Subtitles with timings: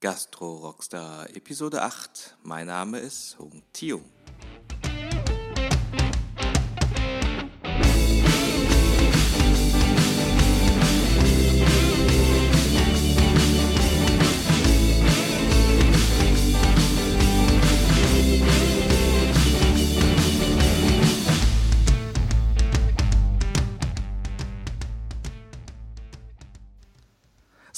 [0.00, 2.38] Gastro Rockstar Episode 8.
[2.42, 4.00] Mein Name ist Hung Tio.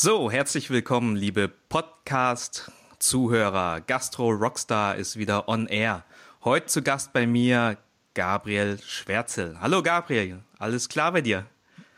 [0.04, 3.82] So, herzlich willkommen, liebe Podcast-Zuhörer.
[3.82, 6.02] Gastro Rockstar ist wieder on air.
[6.42, 7.78] Heute zu Gast bei mir
[8.12, 9.56] Gabriel Schwärzel.
[9.60, 11.46] Hallo Gabriel, alles klar bei dir?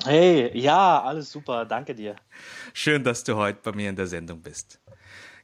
[0.05, 2.17] Hey, ja, alles super, danke dir.
[2.75, 4.81] Schön, dass du heute bei mir in der Sendung bist.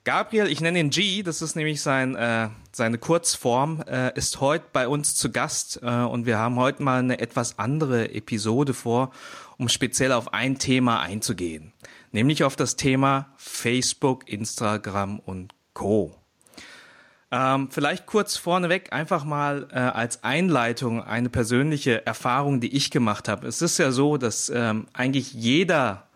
[0.05, 4.67] Gabriel, ich nenne ihn G, das ist nämlich sein, äh, seine Kurzform, äh, ist heute
[4.71, 9.13] bei uns zu Gast äh, und wir haben heute mal eine etwas andere Episode vor,
[9.57, 11.73] um speziell auf ein Thema einzugehen
[12.13, 16.15] nämlich auf das Thema Facebook, Instagram und Co.
[17.33, 23.29] Ähm, vielleicht kurz vorneweg einfach mal äh, als Einleitung eine persönliche Erfahrung, die ich gemacht
[23.29, 23.47] habe.
[23.47, 26.09] Es ist ja so, dass ähm, eigentlich jeder,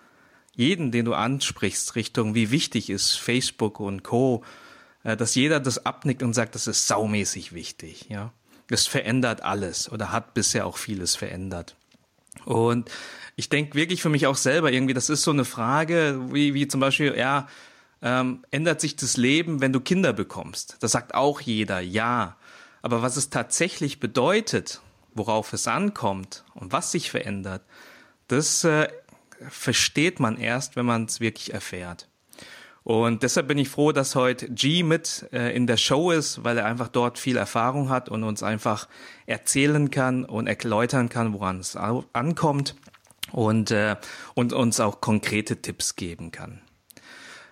[0.55, 4.43] jeden, den du ansprichst, Richtung wie wichtig ist Facebook und Co.,
[5.05, 8.07] äh, dass jeder das abnickt und sagt, das ist saumäßig wichtig.
[8.09, 8.33] Ja,
[8.67, 11.77] das verändert alles oder hat bisher auch vieles verändert.
[12.45, 12.91] Und
[13.37, 16.69] ich denke wirklich für mich auch selber irgendwie, das ist so eine Frage, wie, wie
[16.69, 17.49] zum Beispiel, ja,
[18.03, 20.77] ähm, ändert sich das Leben, wenn du Kinder bekommst?
[20.81, 22.37] Das sagt auch jeder, ja.
[22.83, 24.83] Aber was es tatsächlich bedeutet,
[25.15, 27.63] worauf es ankommt und was sich verändert,
[28.29, 28.89] das äh,
[29.49, 32.09] versteht man erst, wenn man es wirklich erfährt.
[32.83, 36.59] Und deshalb bin ich froh, dass heute G mit äh, in der Show ist, weil
[36.59, 38.89] er einfach dort viel Erfahrung hat und uns einfach
[39.25, 42.75] erzählen kann und erläutern kann, woran es ankommt
[43.35, 43.97] und, äh,
[44.35, 46.61] und uns auch konkrete Tipps geben kann.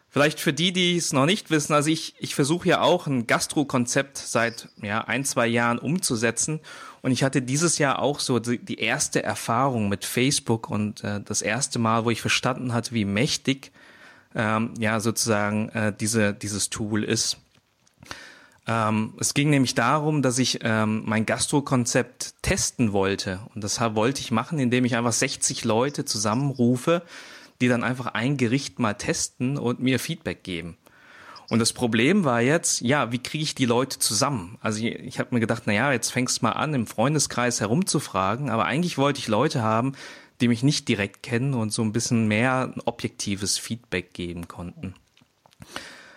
[0.08, 3.27] Vielleicht für die, die es noch nicht wissen, also ich, ich versuche ja auch ein
[3.27, 6.61] Gastro-Konzept seit ja, ein, zwei Jahren umzusetzen.
[7.00, 11.20] Und ich hatte dieses Jahr auch so die, die erste Erfahrung mit Facebook und äh,
[11.23, 13.73] das erste Mal, wo ich verstanden hatte, wie mächtig
[14.35, 17.39] ähm, ja sozusagen äh, diese, dieses Tool ist.
[18.67, 23.40] Ähm, es ging nämlich darum, dass ich ähm, mein Gastro-Konzept testen wollte.
[23.55, 27.02] Und das wollte ich machen, indem ich einfach 60 Leute zusammenrufe,
[27.61, 30.77] die dann einfach ein Gericht mal testen und mir Feedback geben.
[31.48, 34.56] Und das Problem war jetzt, ja, wie kriege ich die Leute zusammen?
[34.61, 37.61] Also ich, ich habe mir gedacht, na ja, jetzt fängst du mal an, im Freundeskreis
[37.61, 39.92] herumzufragen, aber eigentlich wollte ich Leute haben,
[40.40, 44.94] die mich nicht direkt kennen und so ein bisschen mehr objektives Feedback geben konnten.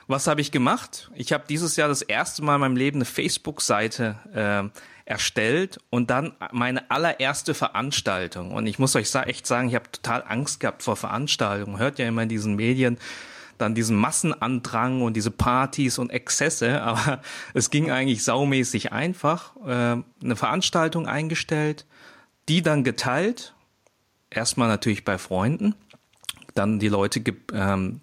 [0.07, 1.09] Was habe ich gemacht?
[1.15, 6.09] Ich habe dieses Jahr das erste Mal in meinem Leben eine Facebook-Seite äh, erstellt und
[6.09, 8.51] dann meine allererste Veranstaltung.
[8.51, 11.79] Und ich muss euch echt sagen, ich habe total Angst gehabt vor Veranstaltungen.
[11.79, 12.97] Hört ja immer in diesen Medien
[13.57, 17.21] dann diesen Massenandrang und diese Partys und Exzesse, aber
[17.53, 19.55] es ging eigentlich saumäßig einfach.
[19.65, 19.69] Äh,
[20.23, 21.85] eine Veranstaltung eingestellt,
[22.49, 23.53] die dann geteilt,
[24.29, 25.75] erstmal natürlich bei Freunden,
[26.53, 27.23] dann die Leute
[27.53, 28.01] ähm,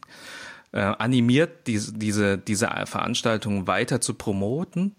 [0.73, 4.95] äh, animiert, diese, diese, diese Veranstaltung weiter zu promoten.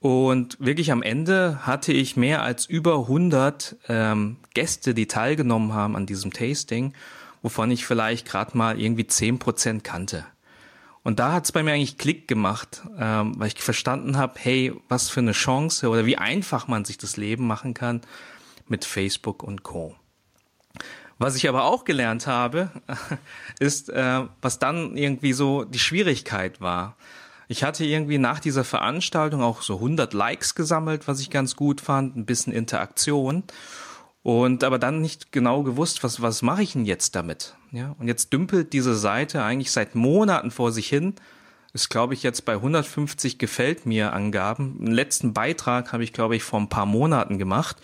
[0.00, 5.94] Und wirklich am Ende hatte ich mehr als über 100 ähm, Gäste, die teilgenommen haben
[5.94, 6.94] an diesem Tasting,
[7.42, 10.24] wovon ich vielleicht gerade mal irgendwie 10% kannte.
[11.02, 14.72] Und da hat es bei mir eigentlich Klick gemacht, ähm, weil ich verstanden habe, hey,
[14.88, 18.02] was für eine Chance oder wie einfach man sich das Leben machen kann
[18.68, 19.96] mit Facebook und Co.
[21.20, 22.70] Was ich aber auch gelernt habe,
[23.60, 26.96] ist, äh, was dann irgendwie so die Schwierigkeit war.
[27.46, 31.82] Ich hatte irgendwie nach dieser Veranstaltung auch so 100 Likes gesammelt, was ich ganz gut
[31.82, 33.44] fand, ein bisschen Interaktion
[34.22, 37.54] und aber dann nicht genau gewusst, was was mache ich denn jetzt damit?
[37.70, 41.16] Ja, und jetzt dümpelt diese Seite eigentlich seit Monaten vor sich hin.
[41.74, 44.78] Ist glaube ich jetzt bei 150 gefällt mir Angaben.
[44.78, 47.76] Den letzten Beitrag habe ich glaube ich vor ein paar Monaten gemacht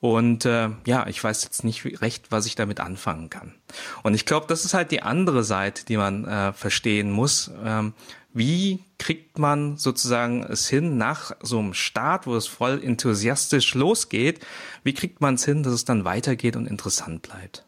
[0.00, 3.54] und äh, ja, ich weiß jetzt nicht recht, was ich damit anfangen kann.
[4.02, 7.50] Und ich glaube, das ist halt die andere Seite, die man äh, verstehen muss.
[7.64, 7.94] Ähm,
[8.32, 14.44] wie kriegt man sozusagen es hin, nach so einem Start, wo es voll enthusiastisch losgeht,
[14.84, 17.64] wie kriegt man es hin, dass es dann weitergeht und interessant bleibt?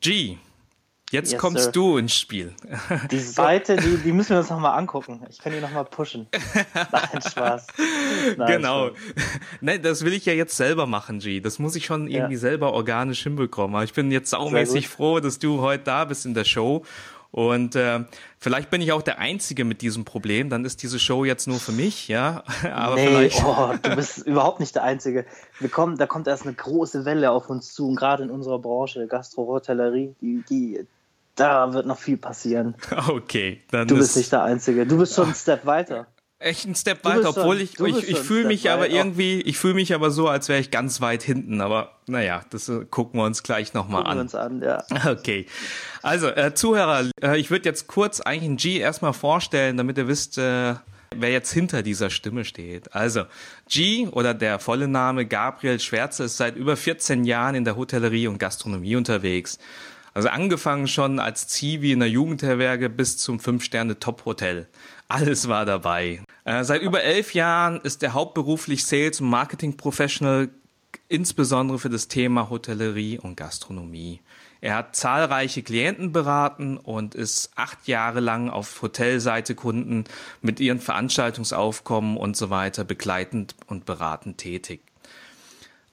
[0.00, 0.36] G,
[1.10, 1.72] Jetzt yes, kommst sir.
[1.72, 2.54] du ins Spiel.
[3.10, 5.24] Die Seite, die, die müssen wir uns nochmal angucken.
[5.30, 6.26] Ich kann die nochmal pushen.
[6.74, 7.66] Nein, Spaß.
[8.36, 8.90] Nein, genau.
[9.62, 11.40] Nein, das will ich ja jetzt selber machen, G.
[11.40, 12.40] Das muss ich schon irgendwie ja.
[12.40, 13.74] selber organisch hinbekommen.
[13.74, 16.84] Aber ich bin jetzt saumäßig froh, dass du heute da bist in der Show.
[17.30, 18.04] Und äh,
[18.38, 20.50] vielleicht bin ich auch der Einzige mit diesem Problem.
[20.50, 22.42] Dann ist diese Show jetzt nur für mich, ja.
[22.74, 23.44] Aber nee, vielleicht.
[23.44, 25.24] Oh, du bist überhaupt nicht der Einzige.
[25.58, 27.88] Wir kommen, da kommt erst eine große Welle auf uns zu.
[27.88, 30.86] Und gerade in unserer Branche, Gastro-Hotellerie, die, die
[31.38, 32.74] Da wird noch viel passieren.
[33.08, 34.86] Okay, dann Du bist nicht der Einzige.
[34.86, 36.06] Du bist schon einen Step weiter
[36.38, 39.92] echt einen Step weiter, obwohl ich, ich, ich fühle mich aber irgendwie, ich fühle mich
[39.94, 43.42] aber so, als wäre ich ganz weit hinten, aber naja, das äh, gucken wir uns
[43.42, 44.16] gleich nochmal an.
[44.16, 44.84] Wir uns an, ja.
[45.06, 45.46] Okay.
[46.02, 50.06] Also, äh, Zuhörer, äh, ich würde jetzt kurz eigentlich einen G erstmal vorstellen, damit ihr
[50.06, 50.74] wisst, äh,
[51.16, 52.94] wer jetzt hinter dieser Stimme steht.
[52.94, 53.24] Also,
[53.68, 58.28] G oder der volle Name Gabriel Schwärze ist seit über 14 Jahren in der Hotellerie
[58.28, 59.58] und Gastronomie unterwegs.
[60.18, 64.66] Also angefangen schon als Zivi in der Jugendherberge bis zum 5-Sterne-Top-Hotel.
[65.06, 66.22] Alles war dabei.
[66.42, 70.48] Äh, seit über elf Jahren ist er hauptberuflich Sales- und Marketing-Professional,
[71.06, 74.20] insbesondere für das Thema Hotellerie und Gastronomie.
[74.60, 80.02] Er hat zahlreiche Klienten beraten und ist acht Jahre lang auf Hotelseite Kunden
[80.42, 84.80] mit ihren Veranstaltungsaufkommen und so weiter begleitend und beratend tätig.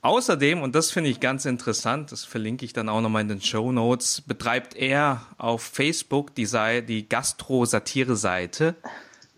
[0.05, 3.41] Außerdem, und das finde ich ganz interessant, das verlinke ich dann auch nochmal in den
[3.41, 6.47] Show Notes, betreibt er auf Facebook die,
[6.87, 8.75] die Gastro-Satire-Seite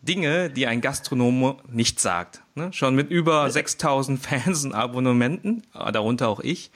[0.01, 2.41] Dinge, die ein Gastronom nicht sagt.
[2.55, 2.73] Ne?
[2.73, 6.69] Schon mit über 6000 Fans und Abonnementen, äh, darunter auch ich.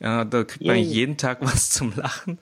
[0.00, 2.38] Ja, da kriegt man jeden Tag was zum Lachen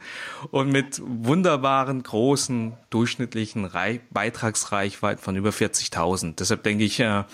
[0.53, 6.37] und mit wunderbaren, großen, durchschnittlichen Reich Beitragsreichweiten von über 40.000.
[6.39, 7.25] Deshalb denke ich, äh,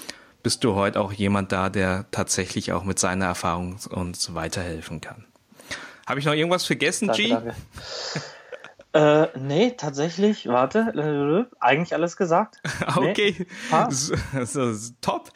[0.42, 5.24] bist du heute auch jemand da, der tatsächlich auch mit seiner Erfahrung uns weiterhelfen kann.
[6.06, 7.28] Habe ich noch irgendwas vergessen, danke, G?
[7.30, 7.54] Danke.
[8.92, 12.56] Äh, nee, tatsächlich, warte, äh, eigentlich alles gesagt.
[12.96, 13.44] okay, nee.
[13.90, 15.30] so, so, top.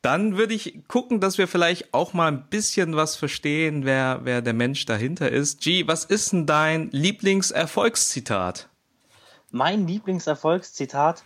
[0.00, 4.42] Dann würde ich gucken, dass wir vielleicht auch mal ein bisschen was verstehen, wer, wer
[4.42, 5.60] der Mensch dahinter ist.
[5.60, 8.68] G, was ist denn dein Lieblingserfolgszitat?
[9.50, 11.22] Mein Lieblingserfolgszitat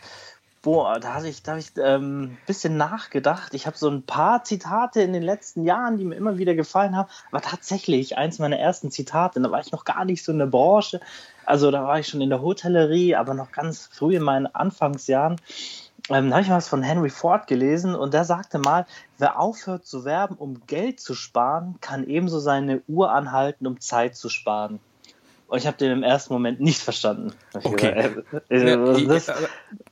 [0.61, 3.55] Boah, da habe ich, da hab ähm, bisschen nachgedacht.
[3.55, 6.97] Ich habe so ein paar Zitate in den letzten Jahren, die mir immer wieder gefallen
[6.97, 7.09] haben.
[7.31, 10.47] Aber tatsächlich, eins meiner ersten Zitate, da war ich noch gar nicht so in der
[10.47, 11.01] Branche.
[11.47, 15.41] Also da war ich schon in der Hotellerie, aber noch ganz früh in meinen Anfangsjahren.
[16.11, 18.87] Ähm, da habe ich was von Henry Ford gelesen und der sagte mal,
[19.19, 24.17] wer aufhört zu werben, um Geld zu sparen, kann ebenso seine Uhr anhalten, um Zeit
[24.17, 24.81] zu sparen.
[25.49, 27.33] Und ich habe den im ersten Moment nicht verstanden.
[27.55, 28.13] Okay.
[28.51, 29.21] Äh, äh,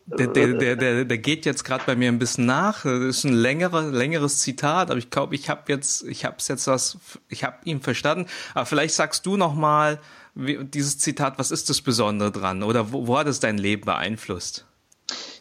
[0.06, 2.82] der, der, der, der, geht jetzt gerade bei mir ein bisschen nach.
[2.82, 6.49] Das ist ein längerer, längeres Zitat, aber ich glaube, ich habe jetzt, ich habe es
[6.49, 6.99] jetzt was,
[7.31, 8.26] ich habe ihn verstanden.
[8.53, 9.99] Aber vielleicht sagst du noch mal
[10.35, 11.38] dieses Zitat.
[11.38, 12.62] Was ist das Besondere dran?
[12.62, 14.67] Oder wo, wo hat es dein Leben beeinflusst?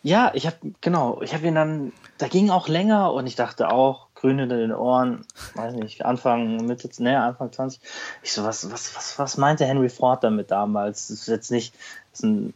[0.02, 3.70] Ja, ich habe genau, ich habe ihn dann, da ging auch länger und ich dachte
[3.70, 5.24] auch, grün hinter den Ohren,
[5.54, 7.80] weiß nicht, Anfang, Mitte, ne, Anfang 20.
[8.24, 11.10] Ich so, was, was, was, was meinte Henry Ford damit damals?
[11.10, 11.76] Das ist jetzt nicht,
[12.12, 12.54] ist ein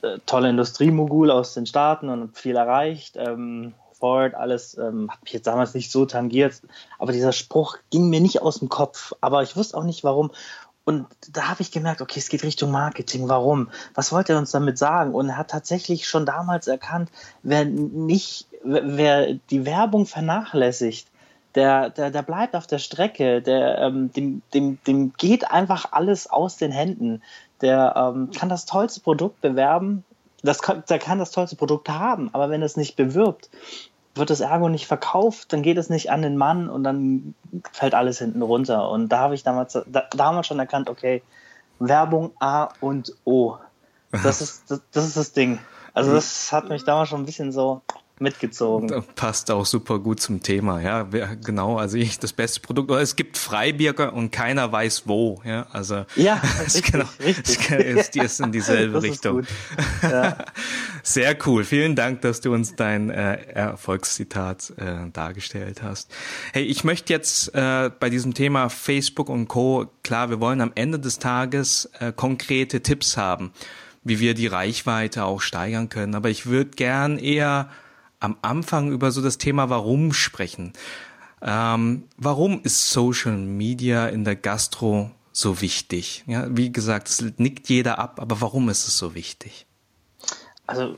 [0.00, 3.16] äh, toller Industriemogul aus den Staaten und viel erreicht.
[3.16, 6.62] Ähm, Ford, alles ähm, hat mich jetzt damals nicht so tangiert,
[6.98, 10.30] aber dieser Spruch ging mir nicht aus dem Kopf, aber ich wusste auch nicht warum.
[10.84, 13.28] Und da habe ich gemerkt, okay, es geht Richtung Marketing.
[13.28, 13.70] Warum?
[13.94, 15.14] Was wollte er uns damit sagen?
[15.14, 17.10] Und er hat tatsächlich schon damals erkannt,
[17.42, 21.08] wer nicht, wer die Werbung vernachlässigt,
[21.54, 26.26] der, der, der bleibt auf der Strecke, der, ähm, dem, dem, dem geht einfach alles
[26.26, 27.22] aus den Händen.
[27.60, 30.04] Der ähm, kann das tollste Produkt bewerben,
[30.42, 33.48] das kann, der kann das tollste Produkt haben, aber wenn es nicht bewirbt,
[34.14, 37.34] wird das Ergo nicht verkauft, dann geht es nicht an den Mann und dann
[37.72, 38.88] fällt alles hinten runter.
[38.90, 41.22] Und da habe ich damals, da, damals schon erkannt, okay,
[41.78, 43.56] Werbung A und O.
[44.10, 45.58] Das ist das, das ist das Ding.
[45.92, 47.82] Also das hat mich damals schon ein bisschen so
[48.20, 49.02] mitgezogen.
[49.16, 51.02] Passt auch super gut zum Thema, ja,
[51.44, 51.78] genau.
[51.78, 52.90] Also ich das beste Produkt.
[52.92, 55.66] Es gibt Freibirger und keiner weiß wo, ja.
[55.72, 57.70] Also ja, richtig, genau, richtig.
[57.70, 59.42] Ist, die ist in dieselbe Richtung.
[60.02, 60.36] Ja.
[61.02, 61.64] Sehr cool.
[61.64, 66.10] Vielen Dank, dass du uns dein äh, Erfolgszitat äh, dargestellt hast.
[66.52, 69.86] Hey, ich möchte jetzt äh, bei diesem Thema Facebook und Co.
[70.04, 73.52] Klar, wir wollen am Ende des Tages äh, konkrete Tipps haben
[74.06, 76.14] wie wir die Reichweite auch steigern können.
[76.14, 77.70] Aber ich würde gern eher
[78.20, 80.72] am Anfang über so das Thema Warum sprechen.
[81.42, 86.24] Ähm, warum ist Social Media in der Gastro so wichtig?
[86.26, 89.66] Ja, wie gesagt, es nickt jeder ab, aber warum ist es so wichtig?
[90.66, 90.96] Also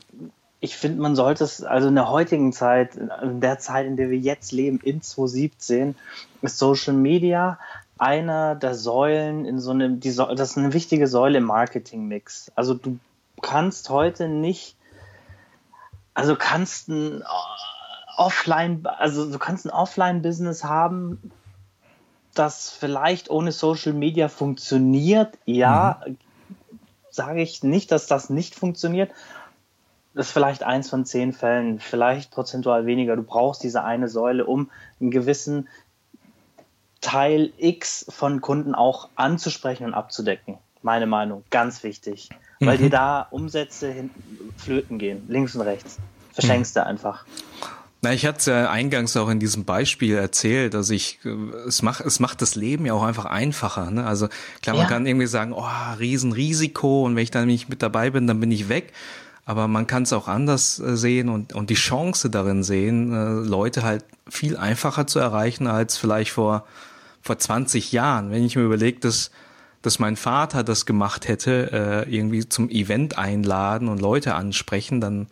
[0.61, 4.09] ich finde, man sollte es, also in der heutigen Zeit, in der Zeit, in der
[4.09, 5.95] wir jetzt leben, in 2017,
[6.41, 7.59] ist Social Media
[7.97, 12.51] einer der Säulen in so einem, die, das ist eine wichtige Säule im Marketing-Mix.
[12.55, 12.99] Also du
[13.41, 14.76] kannst heute nicht
[16.17, 17.25] also kannst ein äh,
[18.17, 21.31] Offline, also du kannst ein Offline-Business haben,
[22.33, 25.37] das vielleicht ohne Social Media funktioniert.
[25.45, 26.17] Ja, mhm.
[27.11, 29.11] sage ich nicht, dass das nicht funktioniert.
[30.15, 33.15] Das ist vielleicht eins von zehn Fällen, vielleicht prozentual weniger.
[33.15, 35.69] Du brauchst diese eine Säule, um einen gewissen
[36.99, 40.57] Teil X von Kunden auch anzusprechen und abzudecken.
[40.81, 42.29] Meine Meinung, ganz wichtig.
[42.59, 42.83] Weil mhm.
[42.83, 43.93] dir da Umsätze
[44.57, 45.97] flöten gehen, links und rechts.
[46.33, 46.79] Verschenkst mhm.
[46.79, 47.25] du einfach.
[48.01, 51.29] Na, ich hatte es ja eingangs auch in diesem Beispiel erzählt, dass ich, äh,
[51.67, 53.89] es macht, es macht das Leben ja auch einfach einfacher.
[53.89, 54.05] Ne?
[54.05, 54.27] Also
[54.61, 54.89] klar, man ja.
[54.89, 55.65] kann irgendwie sagen, oh,
[55.99, 58.93] Riesenrisiko und wenn ich dann nicht mit dabei bin, dann bin ich weg.
[59.45, 63.47] Aber man kann es auch anders äh, sehen und, und die Chance darin sehen, äh,
[63.47, 66.67] Leute halt viel einfacher zu erreichen als vielleicht vor,
[67.21, 68.29] vor 20 Jahren.
[68.29, 69.31] Wenn ich mir überlege, dass,
[69.81, 75.27] dass mein Vater das gemacht hätte, irgendwie zum Event einladen und Leute ansprechen, dann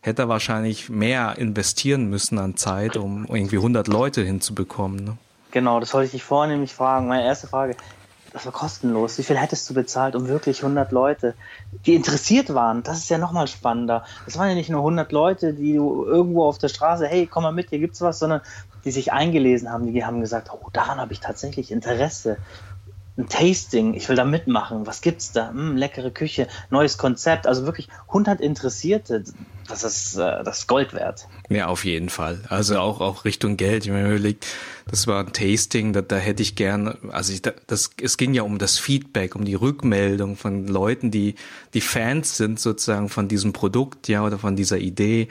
[0.00, 5.04] hätte er wahrscheinlich mehr investieren müssen an Zeit, um irgendwie 100 Leute hinzubekommen.
[5.04, 5.16] Ne?
[5.50, 7.06] Genau, das wollte ich dich vorhin nämlich fragen.
[7.06, 7.76] Meine erste Frage,
[8.32, 9.18] das war kostenlos.
[9.18, 11.34] Wie viel hättest du bezahlt, um wirklich 100 Leute,
[11.84, 12.82] die interessiert waren?
[12.82, 14.04] Das ist ja nochmal spannender.
[14.24, 17.42] Das waren ja nicht nur 100 Leute, die du irgendwo auf der Straße, hey, komm
[17.42, 18.40] mal mit, hier gibt's was, sondern
[18.84, 22.38] die sich eingelesen haben, die haben gesagt, oh, daran habe ich tatsächlich Interesse
[23.20, 25.50] ein Tasting, ich will da mitmachen, was gibt's da?
[25.50, 29.24] Hm, leckere Küche, neues Konzept, also wirklich 100 Interessierte,
[29.68, 31.28] das ist, äh, das Gold wert.
[31.48, 32.40] Ja, auf jeden Fall.
[32.48, 33.84] Also auch, auch Richtung Geld.
[33.84, 34.46] Ich mir überlegt,
[34.88, 38.42] das war ein Tasting, da, da hätte ich gern, also ich, das, es ging ja
[38.42, 41.36] um das Feedback, um die Rückmeldung von Leuten, die,
[41.74, 45.28] die Fans sind sozusagen von diesem Produkt, ja, oder von dieser Idee.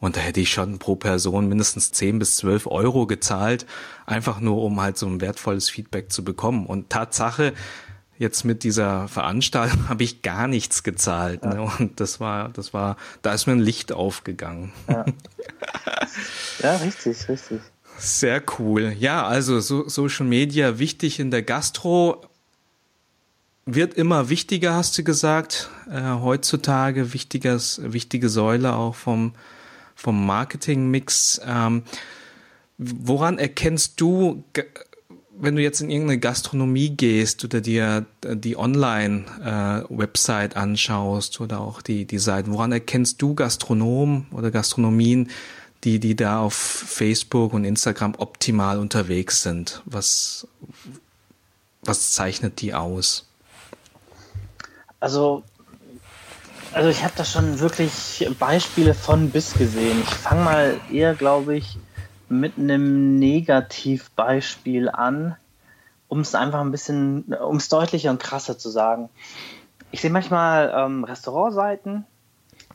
[0.00, 3.66] Und da hätte ich schon pro Person mindestens 10 bis 12 Euro gezahlt,
[4.06, 6.66] einfach nur um halt so ein wertvolles Feedback zu bekommen.
[6.66, 7.52] Und Tatsache,
[8.18, 11.44] jetzt mit dieser Veranstaltung habe ich gar nichts gezahlt.
[11.44, 11.54] Ne?
[11.56, 11.64] Ja.
[11.64, 11.72] Ne?
[11.78, 14.72] Und das war, das war, da ist mir ein Licht aufgegangen.
[14.88, 15.04] Ja,
[16.62, 17.60] ja richtig, richtig.
[17.98, 18.94] Sehr cool.
[18.98, 22.24] Ja, also so, Social Media wichtig in der Gastro
[23.66, 25.68] wird immer wichtiger, hast du gesagt.
[25.90, 29.34] Äh, heutzutage wichtiges, wichtige Säule auch vom
[30.00, 31.40] vom Marketingmix.
[31.46, 31.82] Ähm,
[32.78, 34.42] woran erkennst du,
[35.38, 41.82] wenn du jetzt in irgendeine Gastronomie gehst oder dir die Online-Website äh, anschaust oder auch
[41.82, 45.28] die, die Seiten, woran erkennst du Gastronomen oder Gastronomien,
[45.84, 49.82] die, die da auf Facebook und Instagram optimal unterwegs sind?
[49.84, 50.48] Was,
[51.82, 53.26] was zeichnet die aus?
[54.98, 55.42] Also
[56.72, 60.00] also ich habe da schon wirklich Beispiele von bis gesehen.
[60.02, 61.78] Ich fange mal eher, glaube ich,
[62.28, 65.36] mit einem Negativbeispiel an,
[66.08, 69.08] um es einfach ein bisschen, um es deutlicher und krasser zu sagen.
[69.90, 72.06] Ich sehe manchmal ähm, Restaurantseiten.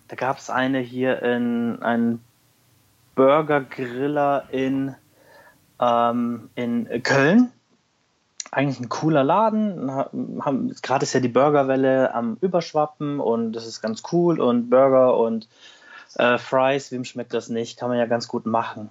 [0.10, 2.22] Da gab es eine hier in einen
[3.16, 4.94] Burger Griller in,
[5.80, 7.52] ähm, in Köln
[8.55, 9.91] eigentlich ein cooler Laden.
[10.81, 15.50] Gerade ist ja die Burgerwelle am Überschwappen und das ist ganz cool und Burger und
[16.15, 18.89] äh, Fries, wem schmeckt das nicht, kann man ja ganz gut machen.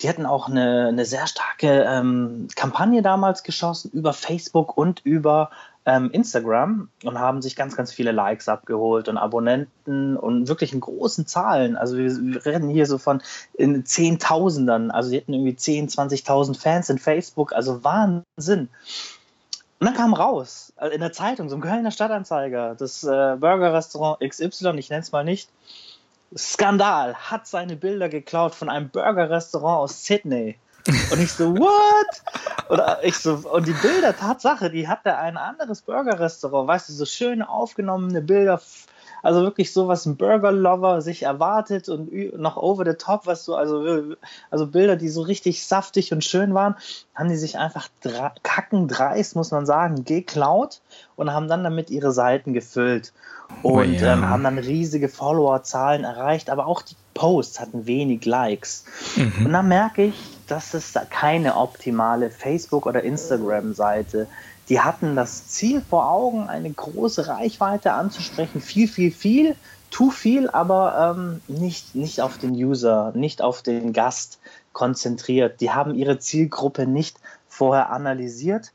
[0.00, 5.50] Die hatten auch eine, eine sehr starke ähm, Kampagne damals geschossen über Facebook und über
[5.86, 10.80] ähm, Instagram und haben sich ganz, ganz viele Likes abgeholt und Abonnenten und wirklich in
[10.80, 11.76] großen Zahlen.
[11.76, 13.22] Also wir, wir reden hier so von
[13.52, 14.90] in Zehntausendern.
[14.90, 17.52] Also die hatten irgendwie 10, 20.000 Fans in Facebook.
[17.52, 18.68] Also Wahnsinn.
[19.80, 24.20] Und dann kam raus, äh, in der Zeitung, so ein Kölner Stadtanzeiger, das äh, Burger-Restaurant
[24.20, 25.50] XY, ich nenne es mal nicht,
[26.34, 30.56] Skandal, hat seine Bilder geklaut von einem Burger-Restaurant aus Sydney.
[30.86, 32.68] Und ich so, what?
[32.68, 36.92] Oder ich so, und die Bilder, Tatsache, die hat da ein anderes Burger-Restaurant, weißt du,
[36.92, 38.60] so schön aufgenommene Bilder,
[39.22, 43.56] also wirklich so, was ein Burger-Lover sich erwartet und noch over the top, was so,
[43.56, 44.14] also,
[44.50, 46.76] also Bilder, die so richtig saftig und schön waren,
[47.14, 47.88] haben die sich einfach
[48.42, 50.82] kackendreist, muss man sagen, geklaut
[51.16, 53.14] und haben dann damit ihre Seiten gefüllt
[53.62, 54.12] und oh ja.
[54.12, 58.84] ähm, haben dann riesige Follower-Zahlen erreicht, aber auch die Posts hatten wenig Likes.
[59.16, 59.46] Mhm.
[59.46, 60.14] Und dann merke ich,
[60.46, 64.26] dass es da keine optimale Facebook- oder Instagram-Seite.
[64.68, 69.56] Die hatten das Ziel vor Augen, eine große Reichweite anzusprechen, viel, viel, viel,
[69.90, 74.40] zu viel, aber ähm, nicht, nicht auf den User, nicht auf den Gast
[74.72, 75.60] konzentriert.
[75.60, 77.18] Die haben ihre Zielgruppe nicht
[77.48, 78.72] vorher analysiert.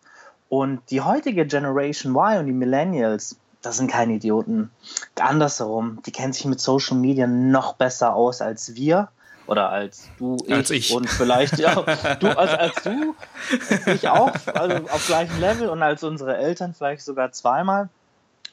[0.47, 4.71] Und die heutige Generation Y und die Millennials, das sind keine Idioten.
[5.19, 9.09] Andersherum, die kennen sich mit Social Media noch besser aus als wir
[9.47, 10.93] oder als du, ich, als ich.
[10.93, 11.75] und vielleicht ja,
[12.19, 13.15] du als, als du,
[13.91, 17.89] ich auch, also auf gleichem Level und als unsere Eltern vielleicht sogar zweimal.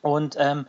[0.01, 0.67] Und ähm,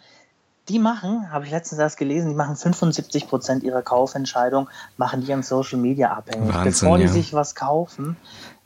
[0.67, 5.31] die machen, habe ich letztens erst gelesen, die machen 75 Prozent ihrer Kaufentscheidung, machen die
[5.31, 6.53] an Social Media abhängig.
[6.53, 7.09] Wahnsinn, Bevor die ja.
[7.09, 8.17] sich was kaufen,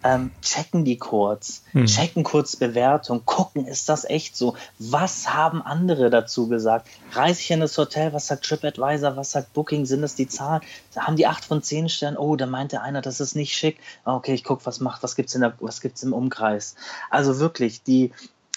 [0.04, 1.86] ähm, checken die kurz, hm.
[1.86, 4.56] checken kurz Bewertung, gucken, ist das echt so?
[4.80, 6.88] Was haben andere dazu gesagt?
[7.12, 10.62] Reise ich in das Hotel, was sagt TripAdvisor, was sagt Booking, sind das die Zahlen?
[10.94, 13.78] Da haben die 8 von 10 Sternen, oh, da meinte einer, das ist nicht schick.
[14.06, 16.76] Okay, ich gucke, was macht, was gibt's in der, was gibt's im Umkreis?
[17.10, 18.12] Also wirklich, die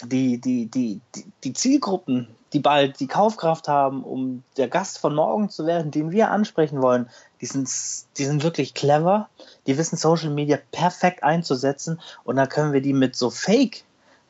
[0.06, 1.00] die, die, die,
[1.42, 6.10] die, Zielgruppen, die bald die Kaufkraft haben, um der Gast von morgen zu werden, den
[6.10, 7.08] wir ansprechen wollen,
[7.40, 7.68] die sind,
[8.16, 9.28] die sind wirklich clever.
[9.66, 13.84] Die wissen Social Media perfekt einzusetzen und da können wir die mit so Fake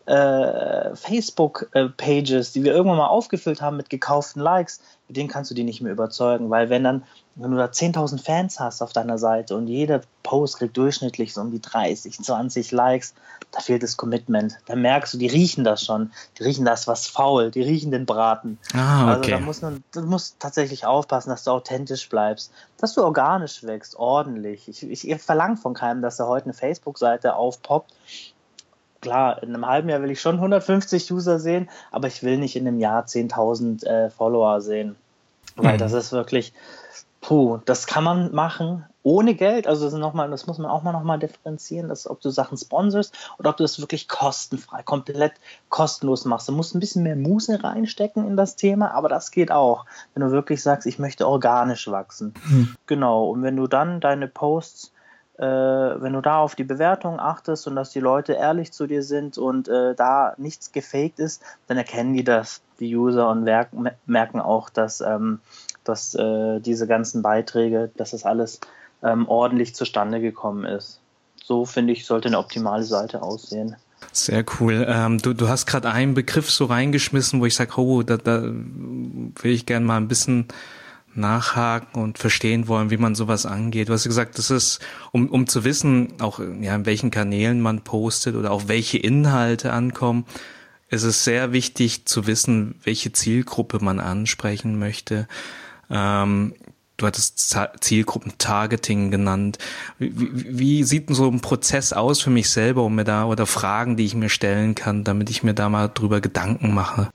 [0.06, 5.54] äh, Facebook-Pages, die wir irgendwann mal aufgefüllt haben mit gekauften Likes, mit denen kannst du
[5.54, 7.04] die nicht mehr überzeugen, weil wenn dann,
[7.36, 11.40] wenn du da 10.000 Fans hast auf deiner Seite und jeder Post kriegt durchschnittlich so
[11.40, 13.14] um die 30, 20 Likes,
[13.50, 14.58] da fehlt das Commitment.
[14.66, 16.12] Da merkst du, die riechen das schon.
[16.38, 18.58] Die riechen das was faul, die riechen den Braten.
[18.74, 19.32] Ah, okay.
[19.32, 23.62] Also da muss man, du musst tatsächlich aufpassen, dass du authentisch bleibst, dass du organisch
[23.62, 24.68] wächst, ordentlich.
[24.68, 27.92] Ich, ich, ich verlange von keinem, dass er heute eine Facebook-Seite aufpoppt
[29.04, 32.56] klar, in einem halben Jahr will ich schon 150 User sehen, aber ich will nicht
[32.56, 34.96] in einem Jahr 10.000 äh, Follower sehen.
[35.56, 35.78] Weil mhm.
[35.78, 36.52] das ist wirklich,
[37.20, 39.66] puh, das kann man machen ohne Geld.
[39.66, 42.56] Also das, noch mal, das muss man auch mal nochmal differenzieren, dass, ob du Sachen
[42.56, 45.34] sponsorst oder ob du das wirklich kostenfrei, komplett
[45.68, 46.48] kostenlos machst.
[46.48, 49.84] Du musst ein bisschen mehr Muße reinstecken in das Thema, aber das geht auch,
[50.14, 52.32] wenn du wirklich sagst, ich möchte organisch wachsen.
[52.48, 52.74] Mhm.
[52.86, 54.93] Genau, und wenn du dann deine Posts
[55.38, 59.02] äh, wenn du da auf die Bewertung achtest und dass die Leute ehrlich zu dir
[59.02, 64.40] sind und äh, da nichts gefaked ist, dann erkennen die das, die User, und merken,
[64.40, 65.40] auch, dass, ähm,
[65.82, 68.60] dass äh, diese ganzen Beiträge, dass das alles
[69.02, 71.00] ähm, ordentlich zustande gekommen ist.
[71.42, 73.76] So finde ich, sollte eine optimale Seite aussehen.
[74.12, 74.86] Sehr cool.
[74.88, 78.42] Ähm, du, du hast gerade einen Begriff so reingeschmissen, wo ich sage, oh, da, da
[78.42, 80.46] will ich gerne mal ein bisschen
[81.16, 83.88] nachhaken und verstehen wollen, wie man sowas angeht.
[83.88, 84.80] Du hast gesagt, das ist,
[85.12, 89.72] um, um zu wissen, auch ja, in welchen Kanälen man postet oder auch welche Inhalte
[89.72, 90.24] ankommen,
[90.88, 95.26] ist es sehr wichtig zu wissen, welche Zielgruppe man ansprechen möchte.
[95.90, 96.54] Ähm,
[96.96, 99.58] du hattest Zielgruppen-Targeting genannt.
[99.98, 103.24] Wie, wie, wie sieht denn so ein Prozess aus für mich selber, um mir da,
[103.24, 107.10] oder Fragen, die ich mir stellen kann, damit ich mir da mal drüber Gedanken mache?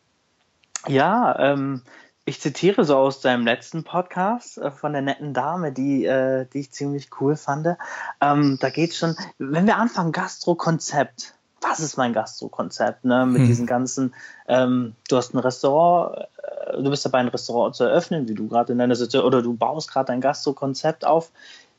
[0.87, 1.81] Ja, ähm,
[2.29, 6.59] ich zitiere so aus deinem letzten Podcast äh, von der netten Dame, die, äh, die
[6.59, 7.75] ich ziemlich cool fand.
[8.21, 11.33] Ähm, da geht schon, wenn wir anfangen, Gastro-Konzept.
[11.61, 13.03] Was ist mein Gastro-Konzept?
[13.03, 13.25] Ne?
[13.25, 13.47] Mit hm.
[13.47, 14.13] diesen ganzen,
[14.47, 16.27] ähm, du hast ein Restaurant,
[16.67, 19.41] äh, du bist dabei, ein Restaurant zu eröffnen, wie du gerade in deiner Situation, oder
[19.41, 21.31] du baust gerade dein Gastro-Konzept auf.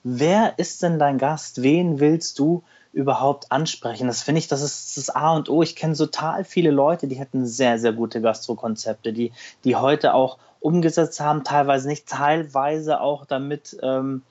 [0.03, 1.63] Wer ist denn dein Gast?
[1.63, 4.07] Wen willst du überhaupt ansprechen.
[4.07, 5.63] Das finde ich, das ist das A und O.
[5.63, 9.33] Ich kenne total viele Leute, die hätten sehr, sehr gute Gastrokonzepte, die,
[9.65, 14.23] die heute auch umgesetzt haben, teilweise nicht, teilweise auch damit ähm,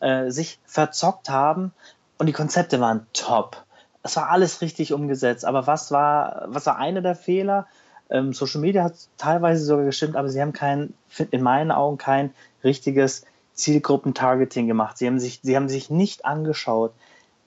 [0.00, 1.72] äh, sich verzockt haben.
[2.18, 3.62] Und die Konzepte waren top.
[4.02, 5.44] Es war alles richtig umgesetzt.
[5.44, 7.66] Aber was war, was war einer der Fehler?
[8.08, 10.94] Ähm, Social Media hat teilweise sogar gestimmt, aber sie haben kein,
[11.30, 12.32] in meinen Augen kein
[12.64, 14.98] richtiges Zielgruppen-Targeting gemacht.
[14.98, 16.92] Sie haben sich, sie haben sich nicht angeschaut,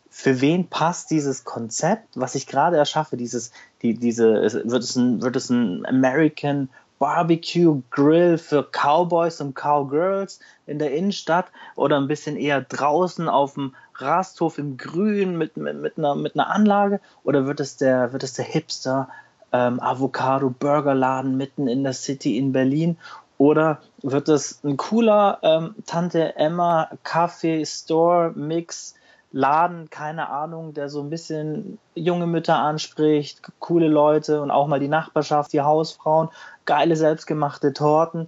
[0.10, 4.34] für wen passt dieses Konzept, was ich gerade erschaffe, dieses, die, diese,
[4.66, 10.94] wird es ein, wird es ein American Barbecue Grill für Cowboys und Cowgirls in der
[10.94, 16.16] Innenstadt oder ein bisschen eher draußen auf dem Rasthof im Grün mit, mit, mit, einer,
[16.16, 17.00] mit einer Anlage?
[17.24, 19.10] Oder wird es der, wird es der Hipster
[19.52, 22.98] ähm, Avocado Burgerladen mitten in der City in Berlin?
[23.38, 28.96] Oder wird es ein cooler ähm, Tante Emma Kaffee Store Mix
[29.32, 34.80] Laden, keine Ahnung, der so ein bisschen junge Mütter anspricht, coole Leute und auch mal
[34.80, 36.30] die Nachbarschaft, die Hausfrauen,
[36.66, 38.28] geile selbstgemachte Torten.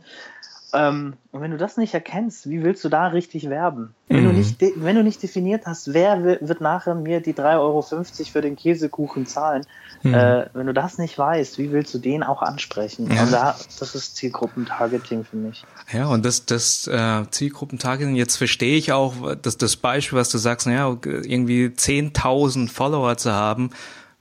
[0.73, 3.93] Ähm, und wenn du das nicht erkennst, wie willst du da richtig werben?
[4.07, 4.29] Wenn, mhm.
[4.29, 8.41] du, nicht wenn du nicht definiert hast, wer wird nachher mir die 3,50 Euro für
[8.41, 9.65] den Käsekuchen zahlen,
[10.03, 10.13] mhm.
[10.13, 13.11] äh, wenn du das nicht weißt, wie willst du den auch ansprechen?
[13.13, 13.23] Ja.
[13.23, 15.65] Und da, das ist Zielgruppentargeting für mich.
[15.91, 20.37] Ja, und das, das äh, Zielgruppentargeting, jetzt verstehe ich auch, dass das Beispiel, was du
[20.37, 23.71] sagst, naja, irgendwie 10.000 Follower zu haben,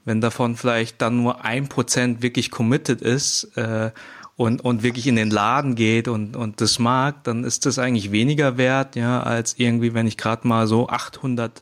[0.05, 3.91] wenn davon vielleicht dann nur ein Prozent wirklich committed ist, äh,
[4.41, 8.11] und, und wirklich in den Laden geht und, und das mag, dann ist das eigentlich
[8.11, 11.61] weniger wert, ja, als irgendwie, wenn ich gerade mal so 800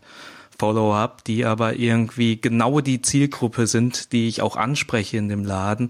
[0.57, 5.45] Follower habe, die aber irgendwie genau die Zielgruppe sind, die ich auch anspreche in dem
[5.45, 5.89] Laden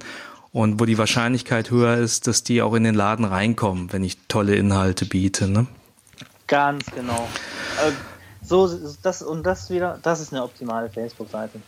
[0.51, 4.17] und wo die Wahrscheinlichkeit höher ist, dass die auch in den Laden reinkommen, wenn ich
[4.27, 5.47] tolle Inhalte biete.
[5.47, 5.67] Ne?
[6.47, 7.29] Ganz genau.
[7.87, 7.93] Äh,
[8.43, 8.67] so
[9.03, 11.61] das und das wieder, das ist eine optimale Facebook-Seite.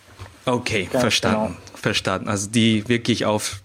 [0.46, 1.78] Okay, Ganz verstanden, genau.
[1.78, 2.28] verstanden.
[2.30, 3.60] Also die wirklich auf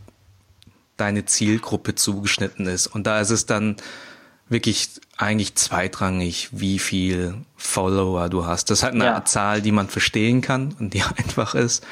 [0.97, 2.87] deine Zielgruppe zugeschnitten ist.
[2.87, 3.75] Und da ist es dann
[4.49, 8.69] wirklich eigentlich zweitrangig, wie viel Follower du hast.
[8.69, 9.25] Das ist halt eine ja.
[9.25, 11.85] Zahl, die man verstehen kann und die einfach ist.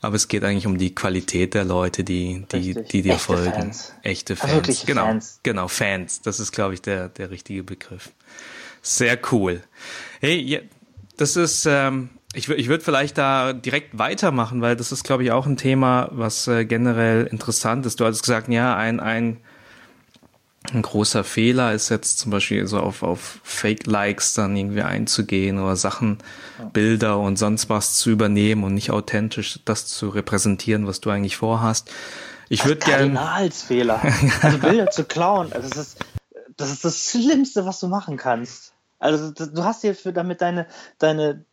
[0.00, 3.52] Aber es geht eigentlich um die Qualität der Leute, die, die, die dir Echte folgen.
[3.52, 3.94] Fans.
[4.02, 4.68] Echte Fans.
[4.68, 5.40] Also genau, Fans.
[5.42, 6.20] genau, Fans.
[6.20, 8.10] Das ist, glaube ich, der, der richtige Begriff.
[8.82, 9.62] Sehr cool.
[10.20, 10.60] Hey,
[11.16, 15.32] das ist, ähm, Ich, ich würde vielleicht da direkt weitermachen, weil das ist, glaube ich,
[15.32, 18.00] auch ein Thema, was äh, generell interessant ist.
[18.00, 19.38] Du hast gesagt, ja, ein, ein,
[20.72, 25.76] ein großer Fehler ist jetzt zum Beispiel so auf, auf Fake-Likes dann irgendwie einzugehen oder
[25.76, 26.18] Sachen.
[26.72, 31.36] Bilder und sonst was zu übernehmen und nicht authentisch das zu repräsentieren, was du eigentlich
[31.36, 31.90] vorhast.
[32.48, 33.14] Ich würde gerne.
[33.14, 34.02] Kardinalsfehler.
[34.42, 36.04] also Bilder zu klauen, also das ist,
[36.56, 38.72] das ist das Schlimmste, was du machen kannst.
[38.98, 40.66] Also du hast hier für damit deine,
[40.98, 41.44] deine,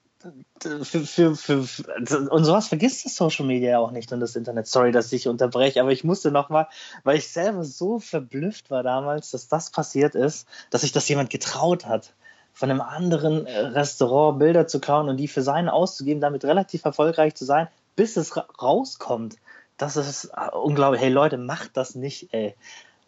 [0.84, 4.68] für, für, für, und sowas vergisst das Social Media auch nicht und das Internet.
[4.68, 6.68] Sorry, dass ich unterbreche, aber ich musste nochmal,
[7.04, 11.30] weil ich selber so verblüfft war damals, dass das passiert ist, dass sich das jemand
[11.30, 12.14] getraut hat,
[12.54, 16.86] von einem anderen äh, Restaurant Bilder zu klauen und die für seine auszugeben, damit relativ
[16.86, 19.38] erfolgreich zu sein, bis es rauskommt.
[19.78, 21.02] Das ist äh, unglaublich.
[21.02, 22.56] Hey Leute, macht das nicht, ey.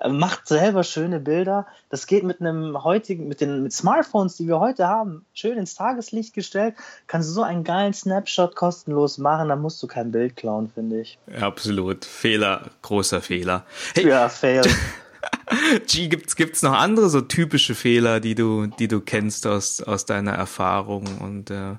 [0.03, 1.65] Äh, macht selber schöne Bilder.
[1.89, 5.75] Das geht mit einem heutigen, mit den mit Smartphones, die wir heute haben, schön ins
[5.75, 6.75] Tageslicht gestellt.
[7.07, 11.01] Kannst du so einen geilen Snapshot kostenlos machen, dann musst du kein Bild klauen, finde
[11.01, 11.17] ich.
[11.39, 12.05] Absolut.
[12.05, 13.65] Fehler, großer Fehler.
[13.95, 14.07] Hey.
[14.07, 14.63] Ja, fail.
[15.87, 20.05] G, gibt's, gibt's noch andere so typische Fehler, die du, die du kennst aus, aus
[20.05, 21.75] deiner Erfahrung und äh,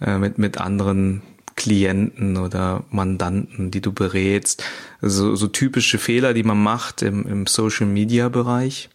[0.00, 1.22] äh mit, mit anderen
[1.56, 4.62] Klienten oder Mandanten, die du berätst?
[5.00, 8.88] So, so typische Fehler, die man macht im, im Social Media Bereich?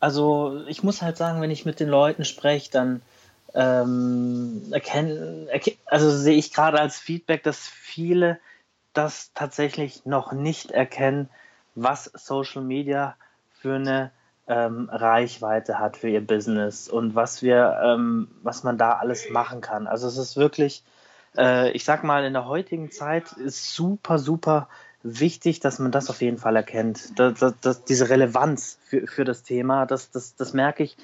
[0.00, 3.02] Also ich muss halt sagen, wenn ich mit den Leuten spreche, dann
[3.54, 8.38] ähm, erkennen, erken, also sehe ich gerade als Feedback, dass viele
[8.94, 11.28] das tatsächlich noch nicht erkennen,
[11.74, 13.16] was Social Media
[13.60, 14.10] für eine
[14.48, 19.60] ähm, Reichweite hat für ihr Business und was wir, ähm, was man da alles machen
[19.60, 19.86] kann.
[19.86, 20.82] Also es ist wirklich
[21.36, 24.68] äh, ich sag mal, in der heutigen Zeit ist super, super
[25.02, 27.18] wichtig, dass man das auf jeden Fall erkennt.
[27.18, 30.96] Das, das, das, diese Relevanz für, für das Thema, das, das, das merke ich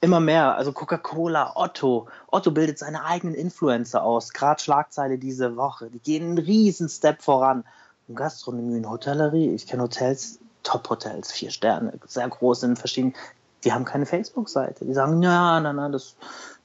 [0.00, 0.56] immer mehr.
[0.56, 2.08] Also Coca-Cola, Otto.
[2.30, 4.32] Otto bildet seine eigenen Influencer aus.
[4.32, 5.90] Gerade Schlagzeile diese Woche.
[5.90, 7.64] Die gehen einen riesen Step voran.
[8.08, 9.54] Und Gastronomie und Hotellerie.
[9.54, 13.14] Ich kenne Hotels, Top-Hotels, vier Sterne, sehr groß in verschiedenen.
[13.64, 14.84] Die haben keine Facebook-Seite.
[14.84, 16.16] Die sagen, ja, nein, nein, das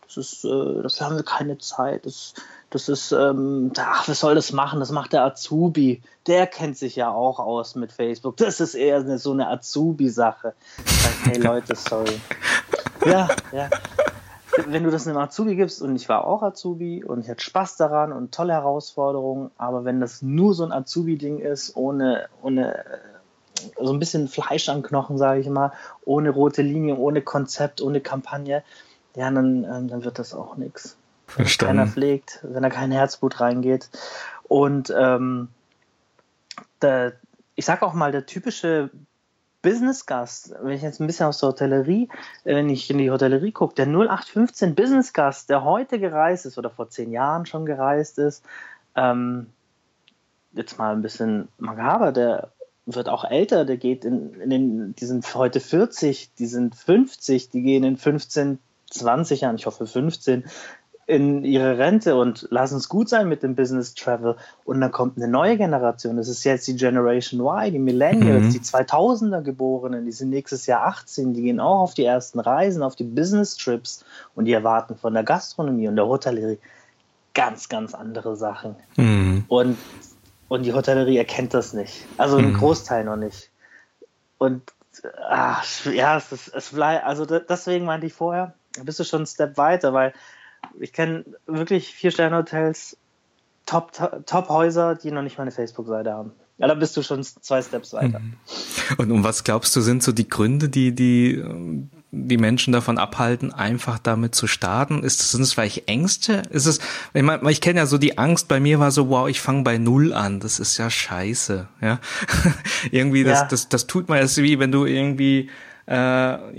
[0.07, 2.05] das ist, äh, dafür haben wir keine Zeit.
[2.05, 2.33] Das,
[2.69, 4.79] das ist, ähm, ach, was soll das machen?
[4.79, 6.01] Das macht der Azubi.
[6.27, 8.37] Der kennt sich ja auch aus mit Facebook.
[8.37, 10.53] Das ist eher eine, so eine Azubi-Sache.
[11.23, 12.19] Hey Leute, sorry.
[13.05, 13.69] Ja, ja.
[14.65, 17.77] Wenn du das einem Azubi gibst, und ich war auch Azubi und ich hatte Spaß
[17.77, 22.83] daran und tolle Herausforderungen, aber wenn das nur so ein Azubi-Ding ist, ohne, ohne äh,
[23.79, 25.73] so ein bisschen Fleisch am Knochen, sage ich mal,
[26.05, 28.63] ohne rote Linie, ohne Konzept, ohne Kampagne,
[29.17, 30.95] ja, dann, ähm, dann wird das auch nichts.
[31.35, 33.89] Wenn keiner pflegt, wenn da kein Herzblut reingeht.
[34.43, 35.49] Und ähm,
[36.81, 37.13] der,
[37.55, 38.91] ich sag auch mal, der typische
[39.63, 42.09] Business-Gast, wenn ich jetzt ein bisschen aus der Hotellerie,
[42.43, 46.69] äh, wenn ich in die Hotellerie gucke, der 0815 Business-Gast, der heute gereist ist oder
[46.69, 48.45] vor zehn Jahren schon gereist ist,
[48.95, 49.47] ähm,
[50.53, 52.51] jetzt mal ein bisschen makaber, der
[52.85, 57.49] wird auch älter, der geht in, in den, die sind heute 40, die sind 50,
[57.49, 60.45] die gehen in 15, 20 Jahren, ich hoffe 15,
[61.07, 64.35] in ihre Rente und lass uns gut sein mit dem Business Travel.
[64.65, 66.17] Und dann kommt eine neue Generation.
[66.17, 68.51] Das ist jetzt die Generation Y, die Millennials, mhm.
[68.51, 72.83] die 2000er Geborenen, die sind nächstes Jahr 18, die gehen auch auf die ersten Reisen,
[72.83, 74.03] auf die Business Trips
[74.35, 76.59] und die erwarten von der Gastronomie und der Hotellerie
[77.33, 78.75] ganz, ganz andere Sachen.
[78.97, 79.45] Mhm.
[79.47, 79.77] Und,
[80.49, 82.05] und die Hotellerie erkennt das nicht.
[82.17, 82.53] Also mhm.
[82.55, 83.49] Großteil noch nicht.
[84.39, 84.61] Und
[85.29, 89.27] ach, ja, es ist, es bleibt, also deswegen meinte ich vorher, bist du schon einen
[89.27, 90.13] Step weiter, weil
[90.79, 92.97] ich kenne wirklich Vier-Sterne-Hotels,
[93.65, 96.31] Top-Häuser, Top die noch nicht mal eine Facebook-Seite haben.
[96.57, 98.19] Ja, da bist du schon zwei Steps weiter.
[98.19, 98.33] Mhm.
[98.97, 101.43] Und um was glaubst du, sind so die Gründe, die die,
[102.11, 105.03] die Menschen davon abhalten, einfach damit zu starten?
[105.03, 106.41] Ist das, sind es vielleicht Ängste?
[106.49, 106.79] Ist es,
[107.13, 109.61] ich meine, ich kenne ja so die Angst, bei mir war so, wow, ich fange
[109.61, 110.39] bei Null an.
[110.39, 111.99] Das ist ja scheiße, ja.
[112.91, 113.47] irgendwie, das, ja.
[113.47, 115.51] das, das tut man jetzt wie, wenn du irgendwie
[115.87, 115.93] äh,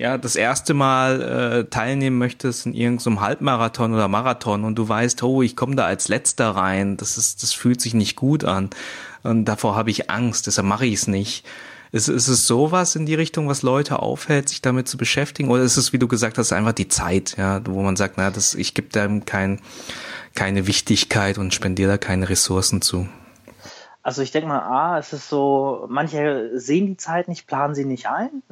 [0.00, 5.22] ja das erste Mal äh, teilnehmen möchtest in irgendeinem Halbmarathon oder Marathon und du weißt,
[5.22, 8.70] oh, ich komme da als letzter rein, das ist, das fühlt sich nicht gut an
[9.22, 11.44] und davor habe ich Angst, deshalb mache ich es nicht.
[11.90, 15.48] Ist, ist es sowas in die Richtung, was Leute aufhält, sich damit zu beschäftigen?
[15.48, 18.30] Oder ist es, wie du gesagt hast, einfach die Zeit, ja, wo man sagt, na,
[18.30, 19.60] das, ich gebe da kein,
[20.34, 23.08] keine Wichtigkeit und spendiere da keine Ressourcen zu?
[24.02, 27.84] Also ich denke mal, A, es ist so, manche sehen die Zeit nicht, planen sie
[27.84, 28.42] nicht ein.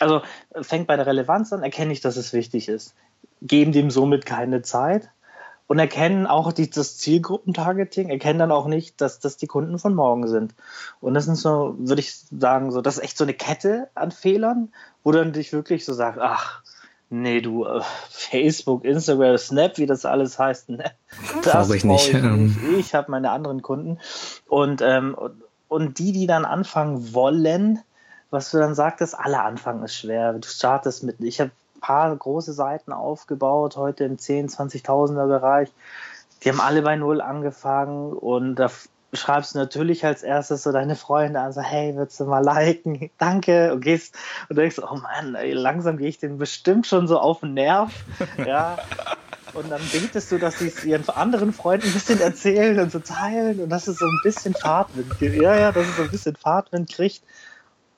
[0.00, 0.22] Also
[0.60, 2.94] fängt bei der Relevanz an, erkenne ich, dass es wichtig ist.
[3.42, 5.10] Geben dem somit keine Zeit
[5.66, 9.94] und erkennen auch die, das Zielgruppentargeting, erkennen dann auch nicht, dass das die Kunden von
[9.94, 10.54] morgen sind.
[11.00, 14.12] Und das sind so, würde ich sagen, so, das ist echt so eine Kette an
[14.12, 16.62] Fehlern, wo dann dich wirklich so sagst, ach,
[17.08, 20.90] Nee, du, äh, Facebook, Instagram, Snap, wie das alles heißt, ne?
[21.44, 22.08] Das ich nicht.
[22.08, 22.56] Ich, ähm.
[22.78, 23.98] ich habe meine anderen Kunden.
[24.48, 25.16] Und, ähm,
[25.68, 27.80] und die, die dann anfangen wollen,
[28.30, 30.32] was du dann sagtest, alle anfangen ist schwer.
[30.32, 35.72] Du startest mit, ich habe ein paar große Seiten aufgebaut, heute im 10.000, 20.000er Bereich.
[36.42, 38.68] Die haben alle bei Null angefangen und da
[39.12, 43.10] schreibst natürlich als erstes so deine Freunde an, so, hey, würdest du mal liken?
[43.18, 43.72] Danke.
[43.72, 44.14] Und gehst
[44.48, 47.92] und denkst, oh Mann, ey, langsam gehe ich den bestimmt schon so auf den Nerv.
[48.46, 48.78] Ja.
[49.54, 52.98] Und dann betest du, dass sie es ihren anderen Freunden ein bisschen erzählen und so
[52.98, 55.36] teilen und dass es so ein bisschen Fahrtwind gibt.
[55.36, 57.22] Ja, ja, dass es so ein bisschen Fahrtwind kriegt.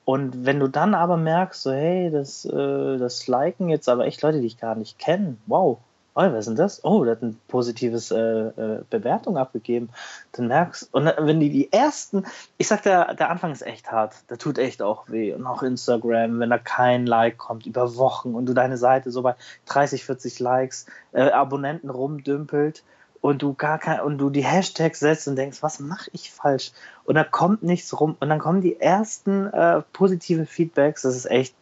[0.05, 4.21] Und wenn du dann aber merkst, so, hey, das, äh, das liken jetzt aber echt
[4.21, 5.79] Leute, die ich gar nicht kenne, wow,
[6.19, 6.83] oh, was ist denn das?
[6.83, 9.89] Oh, der hat ein positives äh, äh, Bewertung abgegeben.
[10.33, 12.25] Dann merkst und wenn die die ersten,
[12.57, 15.33] ich sag, der, der Anfang ist echt hart, der tut echt auch weh.
[15.33, 19.21] Und auch Instagram, wenn da kein Like kommt über Wochen und du deine Seite so
[19.21, 19.35] bei
[19.67, 22.83] 30, 40 Likes, äh, Abonnenten rumdümpelt
[23.21, 26.71] und du gar kein, und du die Hashtags setzt und denkst, was mache ich falsch?
[27.03, 28.15] Und da kommt nichts rum.
[28.19, 31.01] Und dann kommen die ersten äh, positiven Feedbacks.
[31.01, 31.53] Das ist echt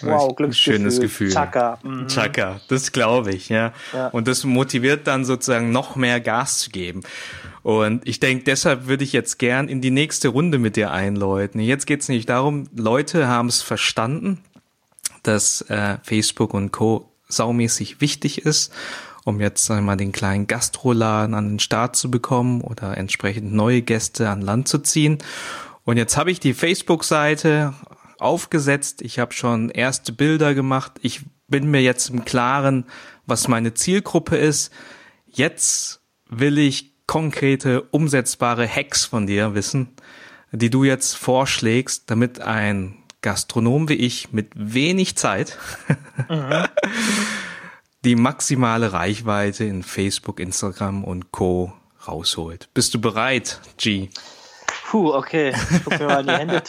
[0.00, 0.76] wow, Glücksgefühl.
[0.76, 1.30] Schönes Gefühl.
[1.30, 1.78] Chaka.
[1.82, 2.06] Mhm.
[2.08, 3.72] Chaka, das glaube ich, ja.
[3.92, 4.08] ja.
[4.08, 7.02] Und das motiviert dann sozusagen noch mehr Gas zu geben.
[7.62, 11.60] Und ich denke, deshalb würde ich jetzt gern in die nächste Runde mit dir einläuten.
[11.60, 14.42] Jetzt geht es nicht darum, Leute haben es verstanden,
[15.22, 17.10] dass äh, Facebook und Co.
[17.28, 18.72] saumäßig wichtig ist
[19.24, 24.28] um jetzt einmal den kleinen Gastroladen an den Start zu bekommen oder entsprechend neue Gäste
[24.28, 25.18] an Land zu ziehen.
[25.84, 27.74] Und jetzt habe ich die Facebook-Seite
[28.18, 29.02] aufgesetzt.
[29.02, 30.92] Ich habe schon erste Bilder gemacht.
[31.02, 32.84] Ich bin mir jetzt im Klaren,
[33.26, 34.72] was meine Zielgruppe ist.
[35.26, 39.88] Jetzt will ich konkrete, umsetzbare Hacks von dir wissen,
[40.52, 45.58] die du jetzt vorschlägst, damit ein Gastronom wie ich mit wenig Zeit
[46.28, 46.66] mhm.
[48.04, 51.72] die maximale Reichweite in Facebook, Instagram und Co.
[52.06, 52.68] rausholt.
[52.74, 54.10] Bist du bereit, G?
[54.90, 55.54] Puh, okay.
[55.70, 56.62] Ich guck mir mal die Hände.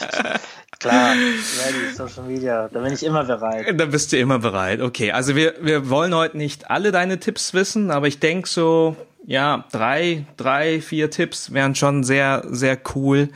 [0.78, 2.68] Klar, ready, Social Media.
[2.68, 3.78] Da bin ich immer bereit.
[3.78, 4.80] Da bist du immer bereit.
[4.80, 8.96] Okay, also wir, wir wollen heute nicht alle deine Tipps wissen, aber ich denke so,
[9.26, 13.30] ja, drei, drei, vier Tipps wären schon sehr, sehr cool,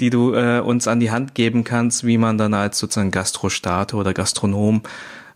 [0.00, 3.96] die du äh, uns an die Hand geben kannst, wie man dann als sozusagen Gastrostarter
[3.96, 4.82] oder Gastronom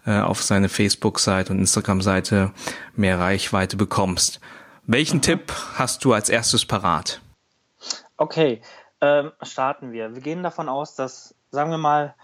[0.06, 2.52] äh, auf seine Facebook-Seite und Instagram-Seite
[2.94, 4.40] mehr Reichweite bekommst.
[4.86, 5.22] Welchen mhm.
[5.22, 7.20] Tipp hast du als erstes parat?
[8.16, 8.60] Okay,
[9.00, 10.14] ähm, starten wir.
[10.14, 12.14] Wir gehen davon aus, dass, sagen wir mal,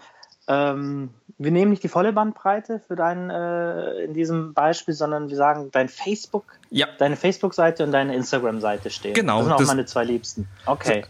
[0.47, 5.37] ähm, wir nehmen nicht die volle Bandbreite für deinen äh, in diesem Beispiel, sondern wir
[5.37, 6.87] sagen, dein Facebook, ja.
[6.99, 9.13] deine Facebook-Seite und deine Instagram-Seite stehen.
[9.13, 9.37] Genau.
[9.37, 10.47] Das sind auch das meine zwei Liebsten.
[10.65, 11.05] Okay.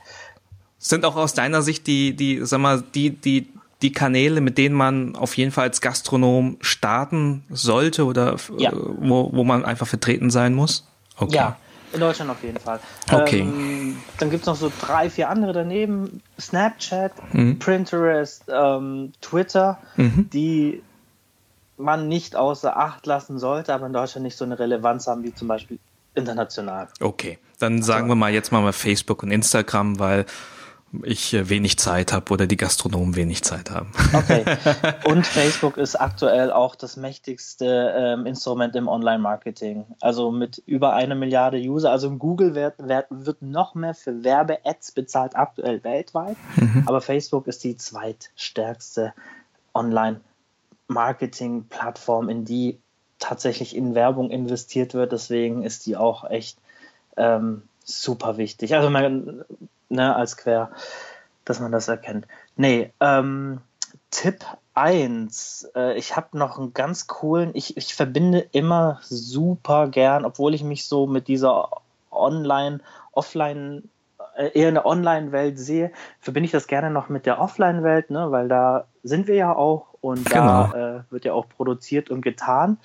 [0.78, 4.76] Sind auch aus deiner Sicht die, die, sag mal, die, die die Kanäle, mit denen
[4.76, 8.72] man auf jeden Fall als Gastronom starten sollte oder ja.
[8.74, 10.88] wo, wo man einfach vertreten sein muss?
[11.18, 11.36] Okay.
[11.36, 11.58] Ja,
[11.94, 12.80] in Deutschland auf jeden Fall.
[13.12, 13.42] Okay.
[13.42, 16.22] Ähm, dann gibt es noch so drei, vier andere daneben.
[16.40, 17.60] Snapchat, mhm.
[17.60, 20.30] Pinterest, ähm, Twitter, mhm.
[20.32, 20.82] die
[21.78, 25.34] man nicht außer Acht lassen sollte, aber in Deutschland nicht so eine Relevanz haben wie
[25.34, 25.80] zum Beispiel
[26.14, 26.88] international.
[27.00, 30.26] Okay, dann sagen wir mal jetzt mal Facebook und Instagram, weil
[31.04, 33.92] ich äh, wenig Zeit habe oder die Gastronomen wenig Zeit haben.
[34.14, 34.44] Okay.
[35.06, 39.86] Und Facebook ist aktuell auch das mächtigste ähm, Instrument im Online-Marketing.
[40.02, 41.92] Also mit über eine Milliarde User.
[41.92, 46.38] Also Google wird, wird, wird noch mehr für Werbe-Ads bezahlt aktuell weltweit.
[46.58, 46.84] Mhm.
[46.86, 49.14] Aber Facebook ist die zweitstärkste
[49.74, 52.78] Online-Marketing-Plattform, in die
[53.18, 55.14] tatsächlich in Werbung investiert wird.
[55.14, 56.58] Deswegen ist die auch echt
[57.16, 58.76] ähm, super wichtig.
[58.76, 59.46] Also man
[59.92, 60.72] ne, als Quer,
[61.46, 62.28] dass man das erkennt.
[62.56, 63.62] Nee, ähm,
[64.10, 65.70] Tipp 1.
[65.76, 70.64] Äh, ich habe noch einen ganz coolen, ich, ich verbinde immer super gern, obwohl ich
[70.64, 71.70] mich so mit dieser
[72.12, 72.80] Online,
[73.14, 73.90] Offline,
[74.36, 78.32] äh, eher in der Online-Welt sehe, verbinde ich das gerne noch mit der Offline-Welt, ne,
[78.32, 80.70] weil da sind wir ja auch und genau.
[80.72, 82.78] da äh, wird ja auch produziert und getan.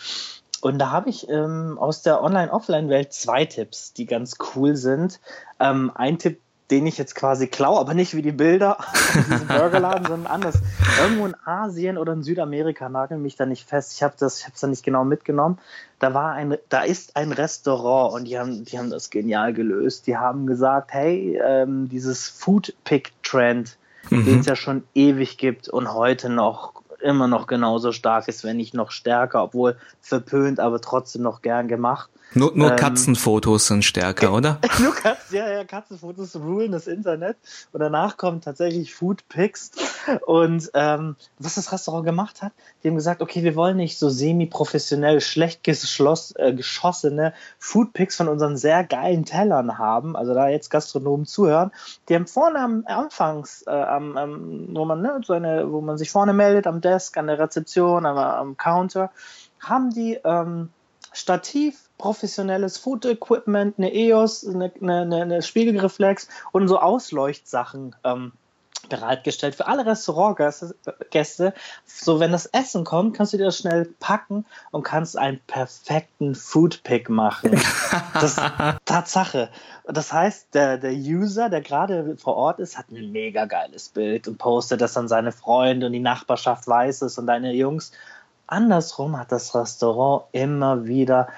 [0.63, 5.21] Und da habe ich ähm, aus der Online-Offline-Welt zwei Tipps, die ganz cool sind.
[5.61, 9.47] Ähm, ein Tipp, den ich jetzt quasi klaue, aber nicht wie die Bilder aus diesem
[9.47, 10.57] Burgerladen, sondern anders.
[11.01, 13.93] Irgendwo in Asien oder in Südamerika nageln mich da nicht fest.
[13.95, 15.59] Ich habe das, ich habe es da nicht genau mitgenommen.
[15.99, 20.07] Da war ein, da ist ein Restaurant und die haben, die haben das genial gelöst.
[20.07, 23.77] Die haben gesagt, hey, ähm, dieses Food Pick Trend,
[24.11, 24.25] mhm.
[24.25, 28.57] den es ja schon ewig gibt und heute noch immer noch genauso stark ist, wenn
[28.57, 32.11] nicht noch stärker, obwohl verpönt, aber trotzdem noch gern gemacht.
[32.35, 34.59] Nur, nur ähm, Katzenfotos sind stärker, oder?
[34.79, 37.37] nur Katzen, ja, ja, Katzenfotos rulen das Internet.
[37.73, 39.71] Und danach kommen tatsächlich Foodpics.
[40.27, 44.11] Und ähm, was das Restaurant gemacht hat, die haben gesagt, okay, wir wollen nicht so
[44.11, 50.17] semi-professionell, schlecht äh, geschossene Foodpics von unseren sehr geilen Tellern haben.
[50.17, 51.71] Also da jetzt Gastronomen zuhören.
[52.09, 55.97] Die haben vorne am Anfangs, äh, am, am, wo, man, ne, so eine, wo man
[55.97, 59.11] sich vorne meldet, am Desk, an der Rezeption, am, am Counter,
[59.61, 60.71] haben die ähm,
[61.13, 68.33] Stativ professionelles Foto-Equipment, eine EOS, eine, eine, eine, Spiegelreflex und so Ausleuchtsachen ähm,
[68.89, 71.55] bereitgestellt für alle Restaurantgäste.
[71.85, 76.35] So, wenn das Essen kommt, kannst du dir das schnell packen und kannst einen perfekten
[76.35, 77.61] Foodpick machen.
[78.15, 78.41] Das ist
[78.87, 79.51] Tatsache.
[79.85, 84.27] Das heißt, der, der User, der gerade vor Ort ist, hat ein mega geiles Bild
[84.27, 87.93] und postet das an seine Freunde und die Nachbarschaft weiß es und deine Jungs.
[88.47, 91.29] Andersrum hat das Restaurant immer wieder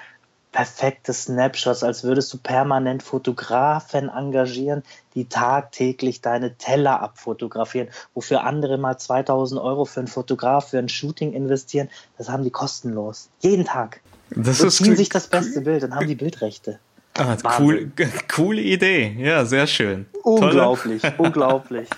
[0.51, 4.83] perfekte Snapshots, als würdest du permanent Fotografen engagieren,
[5.13, 10.89] die tagtäglich deine Teller abfotografieren, wofür andere mal 2000 Euro für einen Fotograf, für ein
[10.89, 11.89] Shooting investieren.
[12.17, 13.29] Das haben die kostenlos.
[13.41, 14.01] Jeden Tag.
[14.31, 16.79] Das und ziehen sich das beste Bild und haben die Bildrechte.
[17.17, 17.91] Ah, cool,
[18.33, 19.15] coole Idee.
[19.19, 20.05] Ja, sehr schön.
[20.23, 21.15] Unglaublich, Tolle.
[21.17, 21.89] unglaublich.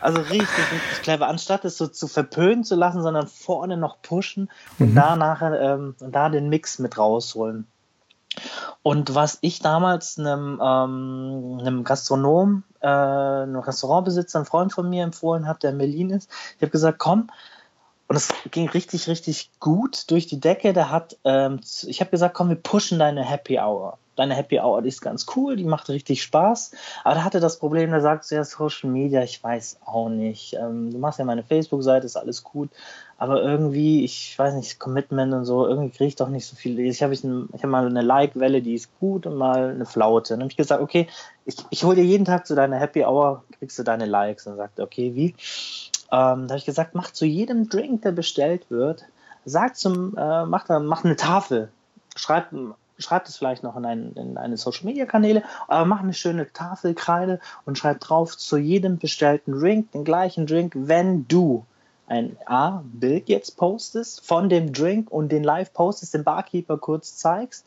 [0.00, 1.28] Also richtig, richtig clever.
[1.28, 4.94] Anstatt es so zu verpönen zu lassen, sondern vorne noch pushen und mhm.
[4.94, 7.66] da nachher ähm, da den Mix mit rausholen.
[8.82, 15.04] Und was ich damals einem, ähm, einem Gastronom, äh, einem Restaurantbesitzer, einem Freund von mir
[15.04, 17.28] empfohlen habe, der in Berlin ist, ich habe gesagt, komm,
[18.08, 20.72] und es ging richtig, richtig gut durch die Decke.
[20.72, 24.82] Der hat, ähm, ich habe gesagt, komm, wir pushen deine Happy Hour deine Happy Hour,
[24.82, 26.72] die ist ganz cool, die macht richtig Spaß.
[27.04, 30.54] Aber da hatte das Problem, da sagt sie ja Social Media, ich weiß auch nicht.
[30.54, 32.70] Ähm, du machst ja meine Facebook-Seite, ist alles gut.
[33.20, 36.80] Aber irgendwie, ich weiß nicht, Commitment und so, irgendwie kriege ich doch nicht so viel.
[36.80, 40.32] Ich habe ich, hab mal eine Like-Welle, die ist gut und mal eine Flaute.
[40.32, 41.06] dann habe ich gesagt, okay,
[41.44, 44.46] ich, ich hole dir jeden Tag zu deiner Happy Hour, kriegst du deine Likes.
[44.46, 45.34] Und sagt, okay, wie?
[46.10, 49.04] Ähm, da habe ich gesagt, mach zu jedem Drink, der bestellt wird,
[49.44, 51.68] sag zum, äh, mach, mach eine Tafel.
[52.16, 52.46] Schreib
[52.96, 56.50] schreibt es vielleicht noch in, ein, in eine Social Media Kanäle, aber mach eine schöne
[56.52, 61.66] Tafelkreide und schreib drauf zu jedem bestellten Drink den gleichen Drink, wenn du
[62.10, 67.16] ein A, Bild jetzt postest von dem Drink und den live postest, den Barkeeper kurz
[67.16, 67.64] zeigst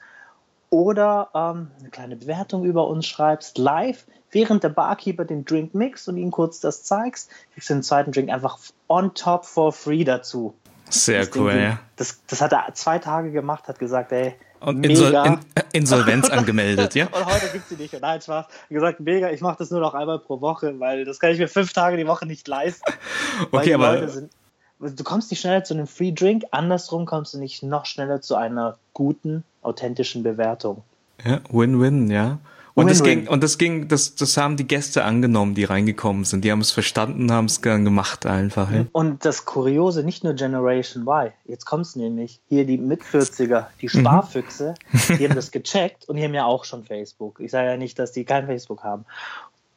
[0.69, 6.09] oder ähm, eine kleine Bewertung über uns schreibst, live, während der Barkeeper den Drink mixt
[6.09, 10.03] und ihm kurz das zeigst, kriegst du den zweiten Drink einfach on top for free
[10.03, 10.53] dazu.
[10.89, 11.79] Sehr das cool, Ding, ja.
[11.95, 15.39] Das, das hat er zwei Tage gemacht, hat gesagt, ey, und Insol in,
[15.73, 17.07] Insolvenz angemeldet, ja?
[17.07, 17.93] Und heute gibt sie nicht.
[17.93, 18.45] Und nein, Spaß.
[18.69, 21.47] Gesagt, mega, ich mache das nur noch einmal pro Woche, weil das kann ich mir
[21.47, 22.83] fünf Tage die Woche nicht leisten.
[23.51, 24.07] Okay, aber.
[24.07, 24.31] Sind,
[24.79, 28.35] du kommst nicht schneller zu einem Free Drink, andersrum kommst du nicht noch schneller zu
[28.35, 30.83] einer guten, authentischen Bewertung.
[31.23, 32.39] Ja, Win-Win, ja.
[32.75, 36.43] Und das ging, und das ging, das, das haben die Gäste angenommen, die reingekommen sind.
[36.43, 38.71] Die haben es verstanden, haben es gern gemacht einfach.
[38.71, 38.85] Ja.
[38.91, 43.85] Und das Kuriose, nicht nur Generation Y, jetzt kommt es nämlich, hier die Mit-40er, die
[43.85, 43.99] mhm.
[43.99, 45.17] Sparfüchse, mhm.
[45.17, 47.39] die haben das gecheckt und die haben ja auch schon Facebook.
[47.39, 49.05] Ich sage ja nicht, dass die kein Facebook haben.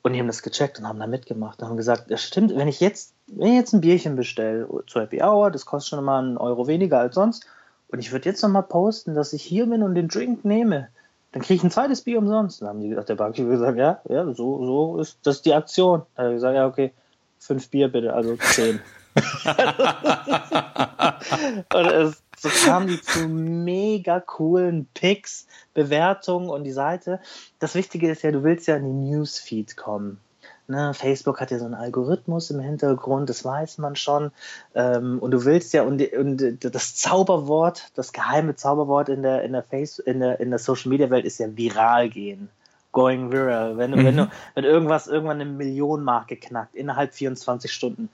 [0.02, 2.68] Und die haben das gecheckt und haben da mitgemacht und haben gesagt, das stimmt, wenn
[2.68, 6.20] ich jetzt, wenn ich jetzt ein Bierchen bestelle zur Happy Hour, das kostet schon mal
[6.20, 7.46] einen Euro weniger als sonst,
[7.88, 10.88] und ich würde jetzt nochmal posten, dass ich hier bin und den Drink nehme,
[11.36, 12.62] dann kriege ich ein zweites Bier umsonst.
[12.62, 15.52] Dann haben die gesagt, der Barkeeper gesagt, ja, ja, so, so ist das ist die
[15.52, 16.06] Aktion.
[16.14, 16.94] Dann hat er gesagt, ja, okay,
[17.38, 18.80] fünf Bier bitte, also zehn.
[21.74, 27.20] und es, so kamen die zu mega coolen Picks, Bewertungen und die Seite.
[27.58, 30.18] Das Wichtige ist ja, du willst ja in die Newsfeed kommen.
[30.68, 34.32] Ne, Facebook hat ja so einen Algorithmus im Hintergrund, das weiß man schon.
[34.74, 39.52] Ähm, und du willst ja, und, und, das Zauberwort, das geheime Zauberwort in der, in
[39.52, 42.48] der, Face, in der, in der Social Media Welt ist ja viral gehen.
[42.90, 43.76] Going viral.
[43.76, 44.04] Wenn, mhm.
[44.04, 48.08] wenn, du, wenn irgendwas irgendwann eine Millionenmarke knackt, innerhalb 24 Stunden,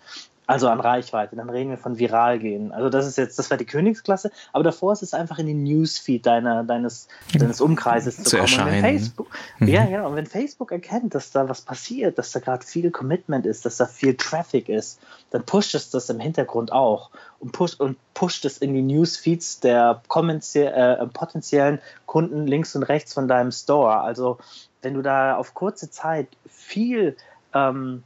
[0.46, 2.72] also an Reichweite, dann reden wir von viral gehen.
[2.72, 5.62] Also das ist jetzt, das war die Königsklasse, aber davor ist es einfach in den
[5.62, 8.42] Newsfeed deiner, deines, deines Umkreises zu, zu kommen.
[8.42, 8.68] Erscheinen.
[8.68, 9.28] Und wenn Facebook,
[9.60, 9.68] mhm.
[9.68, 13.46] ja, ja, und wenn Facebook erkennt, dass da was passiert, dass da gerade viel Commitment
[13.46, 15.00] ist, dass da viel Traffic ist,
[15.30, 19.60] dann pusht es das im Hintergrund auch und pusht und pusht es in die Newsfeeds
[19.60, 24.00] der äh, potenziellen Kunden links und rechts von deinem Store.
[24.00, 24.38] Also
[24.82, 27.16] wenn du da auf kurze Zeit viel
[27.54, 28.02] ähm,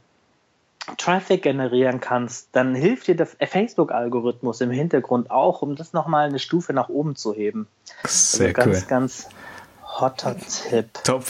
[0.97, 6.39] Traffic generieren kannst, dann hilft dir der Facebook-Algorithmus im Hintergrund auch, um das nochmal eine
[6.39, 7.67] Stufe nach oben zu heben.
[8.05, 8.87] Sehr also ganz, cool.
[8.87, 9.29] Ganz
[9.83, 10.87] hotter Tipp.
[11.03, 11.25] Top.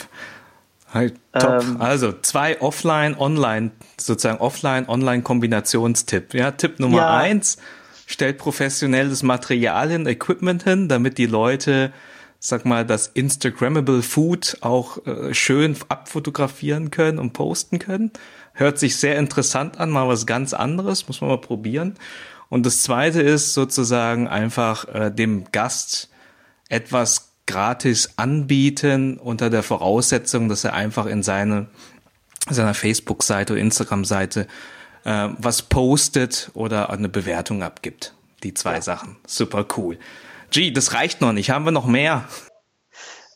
[0.93, 1.63] Hi, top.
[1.63, 6.33] Ähm, also zwei Offline, Online, sozusagen Offline, Online-Kombinationstipp.
[6.33, 7.17] Ja, Tipp Nummer ja.
[7.17, 7.57] eins.
[8.05, 11.91] stellt professionelles Material hin, Equipment hin, damit die Leute,
[12.39, 18.11] sag mal, das Instagrammable Food auch äh, schön abfotografieren können und posten können.
[18.57, 21.95] Hört sich sehr interessant an, mal was ganz anderes, muss man mal probieren.
[22.49, 26.09] Und das zweite ist sozusagen einfach äh, dem Gast
[26.69, 31.67] etwas gratis anbieten unter der Voraussetzung, dass er einfach in seine
[32.49, 34.47] seiner Facebook-Seite oder Instagram-Seite
[35.03, 38.13] äh, was postet oder eine Bewertung abgibt.
[38.43, 38.81] Die zwei ja.
[38.81, 39.17] Sachen.
[39.25, 39.97] Super cool.
[40.51, 41.49] G, das reicht noch nicht.
[41.49, 42.25] Haben wir noch mehr?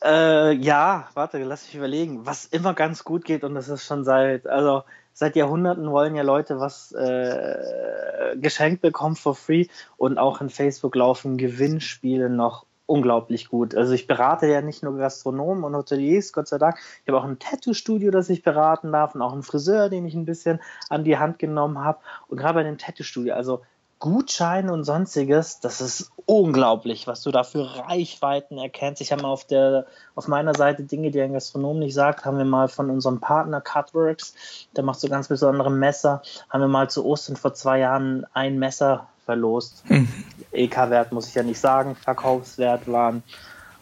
[0.02, 2.26] Äh, ja, warte, lass mich überlegen.
[2.26, 6.22] Was immer ganz gut geht und das ist schon seit, also seit Jahrhunderten wollen ja
[6.22, 13.48] Leute was äh, geschenkt bekommen for free und auch in Facebook laufen Gewinnspiele noch unglaublich
[13.48, 13.74] gut.
[13.74, 16.76] Also ich berate ja nicht nur Gastronomen und Hoteliers, Gott sei Dank.
[17.02, 20.14] Ich habe auch ein Tattoo-Studio, das ich beraten darf und auch einen Friseur, den ich
[20.14, 22.00] ein bisschen an die Hand genommen habe.
[22.28, 23.62] Und gerade bei dem Tattoo-Studio, also
[24.02, 29.00] Gutscheine und sonstiges, das ist unglaublich, was du da für Reichweiten erkennst.
[29.00, 29.86] Ich habe mal auf der
[30.16, 33.60] auf meiner Seite Dinge, die ein Gastronom nicht sagt, haben wir mal von unserem Partner
[33.60, 34.34] Cutworks,
[34.74, 38.58] der macht so ganz besondere Messer, haben wir mal zu Ostern vor zwei Jahren ein
[38.58, 39.88] Messer verlost.
[39.88, 40.08] Mhm.
[40.50, 43.22] EK-Wert muss ich ja nicht sagen, Verkaufswert waren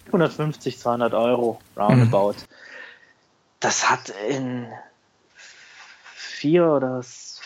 [0.09, 2.33] 150, 200 Euro, roundabout.
[2.33, 3.61] Mhm.
[3.61, 4.66] Das hat in
[6.14, 7.03] vier oder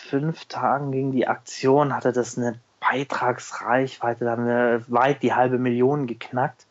[0.09, 5.57] fünf Tagen gegen die Aktion, hatte das eine Beitragsreichweite, da haben wir weit die halbe
[5.57, 6.65] Million geknackt.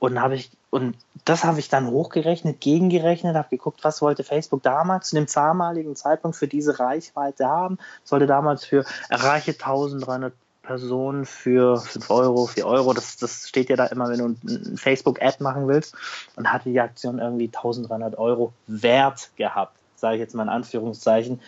[0.00, 4.62] Und habe ich, und das habe ich dann hochgerechnet, gegengerechnet, habe geguckt, was wollte Facebook
[4.62, 7.78] damals zu dem damaligen Zeitpunkt für diese Reichweite haben.
[8.04, 10.32] Es wollte damals für erreiche 1300
[10.68, 14.76] Personen für 5 Euro, 4 Euro, das, das steht ja da immer, wenn du ein
[14.76, 15.96] Facebook-Ad machen willst,
[16.36, 21.40] und hatte die Aktion irgendwie 1300 Euro wert gehabt, sage ich jetzt mal in Anführungszeichen,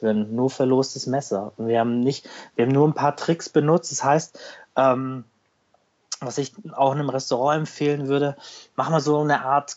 [0.00, 1.52] für ein nur verlostes Messer.
[1.56, 3.92] Und wir haben nicht, wir haben nur ein paar Tricks benutzt.
[3.92, 4.38] Das heißt,
[4.76, 5.24] ähm,
[6.20, 8.36] was ich auch in einem Restaurant empfehlen würde,
[8.76, 9.76] mach mal so eine Art,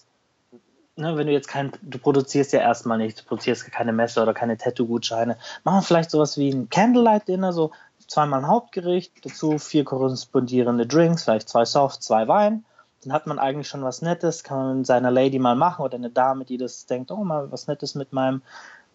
[0.95, 4.33] ne, wenn du jetzt kein, du produzierst ja erstmal nicht, du produzierst keine Messer oder
[4.33, 7.71] keine Tattoo-Gutscheine, mach mal vielleicht sowas wie ein Candlelight-Dinner, so
[8.07, 12.65] zweimal ein Hauptgericht, dazu vier korrespondierende Drinks, vielleicht zwei Soft, zwei Wein.
[13.03, 15.95] Dann hat man eigentlich schon was Nettes, kann man mit seiner Lady mal machen oder
[15.95, 18.41] eine Dame, die das denkt, oh, mal was Nettes mit meinem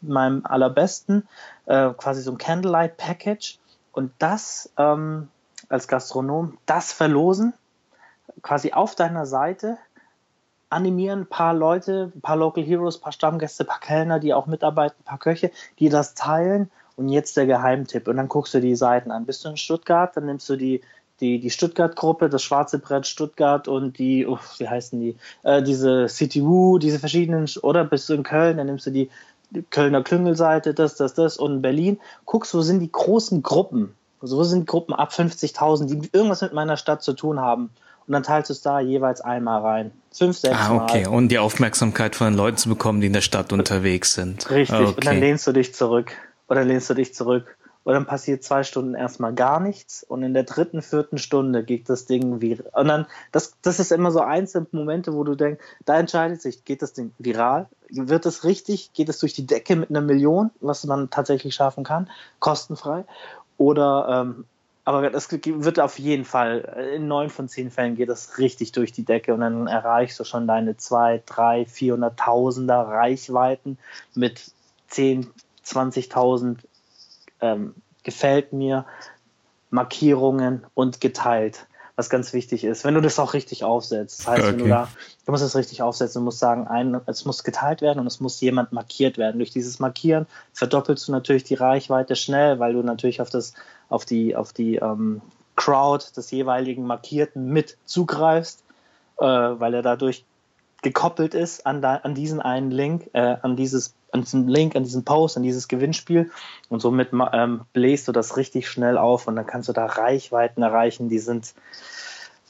[0.01, 1.27] meinem allerbesten,
[1.67, 3.59] äh, quasi so ein Candlelight Package
[3.93, 5.29] und das ähm,
[5.69, 7.53] als Gastronom, das verlosen,
[8.43, 9.79] quasi auf deiner Seite,
[10.71, 14.35] animieren ein paar Leute, ein paar Local Heroes, ein paar Stammgäste, ein paar Kellner, die
[14.35, 16.71] auch mitarbeiten, ein paar Köche, die das teilen.
[16.97, 18.09] Und jetzt der Geheimtipp.
[18.09, 19.25] Und dann guckst du die Seiten an.
[19.25, 20.81] Bist du in Stuttgart, dann nimmst du die
[21.21, 26.09] die, die Stuttgart-Gruppe, das Schwarze Brett Stuttgart und die, oh, wie heißen die, äh, diese
[26.09, 29.11] City Woo, diese verschiedenen, oder bist du in Köln, dann nimmst du die
[29.71, 31.99] Kölner Klüngelseite, das, das, das und Berlin.
[32.25, 33.95] Guckst, wo sind die großen Gruppen?
[34.21, 37.71] wo sind Gruppen ab 50.000, die irgendwas mit meiner Stadt zu tun haben?
[38.07, 39.93] Und dann teilst du es da jeweils einmal rein.
[40.13, 41.05] Fünf, sechs Ah, okay.
[41.05, 41.15] Mal.
[41.15, 44.51] Und die Aufmerksamkeit von den Leuten zu bekommen, die in der Stadt unterwegs sind.
[44.51, 44.81] Richtig.
[44.81, 44.95] Okay.
[44.97, 46.13] Und dann lehnst du dich zurück.
[46.49, 47.57] Oder lehnst du dich zurück
[47.89, 51.89] und dann passiert zwei Stunden erstmal gar nichts und in der dritten, vierten Stunde geht
[51.89, 52.71] das Ding viral.
[52.75, 56.67] Und dann, das, das ist immer so einzelne Momente, wo du denkst, da entscheidet sich,
[56.67, 57.67] geht das Ding viral?
[57.89, 58.93] Wird es richtig?
[58.93, 62.11] Geht es durch die Decke mit einer Million, was man tatsächlich schaffen kann,
[62.41, 63.07] kostenfrei?
[63.57, 64.45] Oder, ähm,
[64.85, 68.93] aber das wird auf jeden Fall, in neun von zehn Fällen geht das richtig durch
[68.93, 73.79] die Decke und dann erreichst du schon deine zwei, drei, vierhunderttausender Reichweiten
[74.15, 74.51] mit
[74.89, 75.31] 10,
[75.65, 76.59] 20.000
[77.41, 78.85] ähm, gefällt mir,
[79.71, 81.67] Markierungen und geteilt,
[81.97, 82.85] was ganz wichtig ist.
[82.85, 84.51] Wenn du das auch richtig aufsetzt, das heißt, okay.
[84.51, 84.89] wenn du da,
[85.27, 88.21] du musst es richtig aufsetzen, du musst sagen, ein, es muss geteilt werden und es
[88.21, 89.39] muss jemand markiert werden.
[89.39, 93.53] Durch dieses Markieren verdoppelst du natürlich die Reichweite schnell, weil du natürlich auf das,
[93.89, 95.21] auf die, auf die ähm,
[95.57, 98.63] Crowd des jeweiligen Markierten mit zugreifst,
[99.19, 100.25] äh, weil er dadurch
[100.83, 104.85] gekoppelt ist an, da, an diesen einen Link, äh, an dieses an diesen Link, an
[104.85, 106.31] diesen Post, an dieses Gewinnspiel
[106.71, 110.63] und somit ähm, bläst du das richtig schnell auf und dann kannst du da Reichweiten
[110.63, 111.53] erreichen, die sind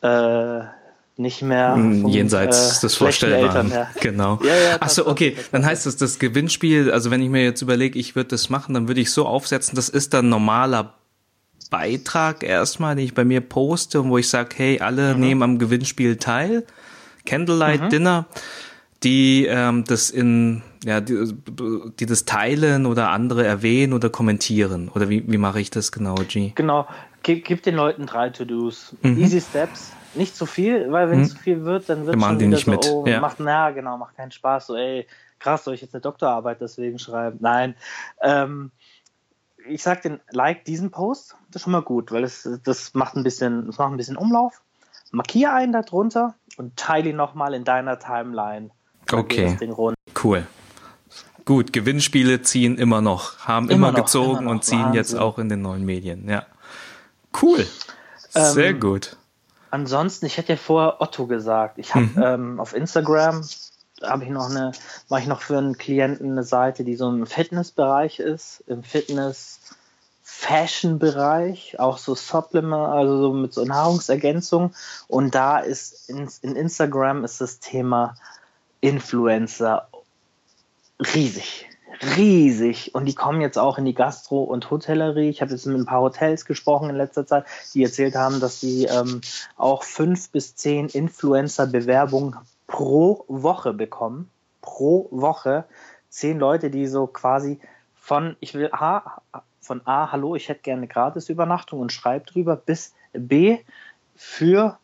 [0.03, 0.61] äh,
[1.17, 3.73] nicht mehr hm, vom, jenseits äh, des Vorstellbaren.
[4.01, 4.39] Genau.
[4.43, 5.37] Ja, ja, Achso, okay.
[5.51, 8.75] Dann heißt es, das Gewinnspiel, also wenn ich mir jetzt überlege, ich würde das machen,
[8.75, 10.95] dann würde ich so aufsetzen, das ist dann normaler
[11.71, 15.21] Beitrag erstmal, den ich bei mir poste und wo ich sage, hey, alle mhm.
[15.21, 16.65] nehmen am Gewinnspiel teil.
[17.29, 17.89] Candlelight mhm.
[17.91, 18.27] Dinner
[19.05, 21.33] die ähm, das in ja die,
[22.01, 26.17] die das teilen oder andere erwähnen oder kommentieren oder wie, wie mache ich das genau
[26.17, 26.89] G genau
[27.23, 29.19] gib, gib den Leuten drei To-Dos mhm.
[29.19, 31.37] Easy Steps nicht zu viel weil wenn es mhm.
[31.37, 33.21] zu viel wird dann wird wir schon die nicht so, mit oh, ja.
[33.21, 35.07] macht na genau macht keinen Spaß so ey
[35.39, 37.77] krass soll ich jetzt eine Doktorarbeit deswegen schreiben nein
[38.21, 38.73] ähm,
[39.69, 43.17] ich sag den like diesen Post, das ist schon mal gut, weil das, das macht
[43.17, 44.63] ein bisschen, das macht ein bisschen Umlauf.
[45.11, 48.71] Markier einen darunter und teile ihn nochmal in deiner Timeline.
[49.11, 49.57] Okay.
[50.23, 50.47] Cool.
[51.45, 54.51] Gut, Gewinnspiele ziehen immer noch, haben immer, immer noch, gezogen immer noch.
[54.51, 54.95] und ziehen Wahnsinn.
[54.95, 56.29] jetzt auch in den neuen Medien.
[56.29, 56.45] Ja.
[57.41, 57.67] Cool.
[58.29, 59.17] Sehr ähm, gut.
[59.71, 61.79] Ansonsten, ich hätte ja vorher Otto gesagt.
[61.79, 62.23] Ich habe mhm.
[62.23, 63.43] ähm, auf Instagram
[64.03, 64.73] habe ich noch eine,
[65.09, 69.61] mache ich noch für einen Klienten eine Seite, die so im Fitnessbereich ist, im Fitness
[70.41, 74.73] Fashion Bereich, auch so Supplement, also so mit so Nahrungsergänzung.
[75.09, 78.15] Und da ist in, in Instagram ist das Thema
[78.81, 79.89] Influencer
[81.01, 81.67] riesig
[82.17, 85.29] riesig und die kommen jetzt auch in die Gastro- und Hotellerie.
[85.29, 88.61] Ich habe jetzt mit ein paar Hotels gesprochen in letzter Zeit, die erzählt haben, dass
[88.61, 89.21] sie ähm,
[89.57, 92.37] auch fünf bis zehn Influencer-Bewerbungen
[92.69, 94.31] pro Woche bekommen.
[94.61, 95.65] Pro Woche
[96.09, 97.59] zehn Leute, die so quasi
[97.97, 99.21] von ich will A,
[99.69, 103.59] von A, hallo, ich hätte gerne Gratis-Übernachtung und schreibe drüber, bis B,
[104.17, 104.79] für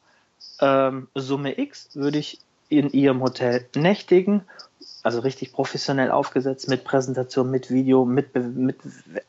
[0.61, 4.45] ähm, Summe X würde ich in ihrem Hotel nächtigen
[5.05, 8.79] also richtig professionell aufgesetzt mit Präsentation, mit Video, mit, mit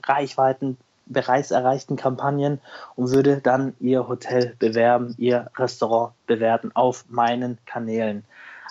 [0.04, 2.60] Reichweiten, bereits erreichten Kampagnen
[2.96, 8.24] und würde dann ihr Hotel bewerben, ihr Restaurant bewerten auf meinen Kanälen.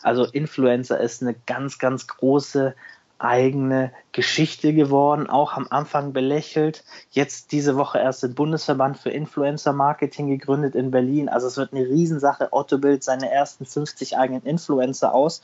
[0.03, 2.75] Also Influencer ist eine ganz, ganz große
[3.19, 6.85] eigene Geschichte geworden, auch am Anfang belächelt.
[7.11, 11.29] Jetzt diese Woche erst den Bundesverband für Influencer Marketing gegründet in Berlin.
[11.29, 12.49] Also es wird eine Riesensache.
[12.53, 15.43] Otto bildet seine ersten 50 eigenen Influencer aus.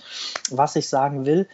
[0.51, 1.49] Was ich sagen will,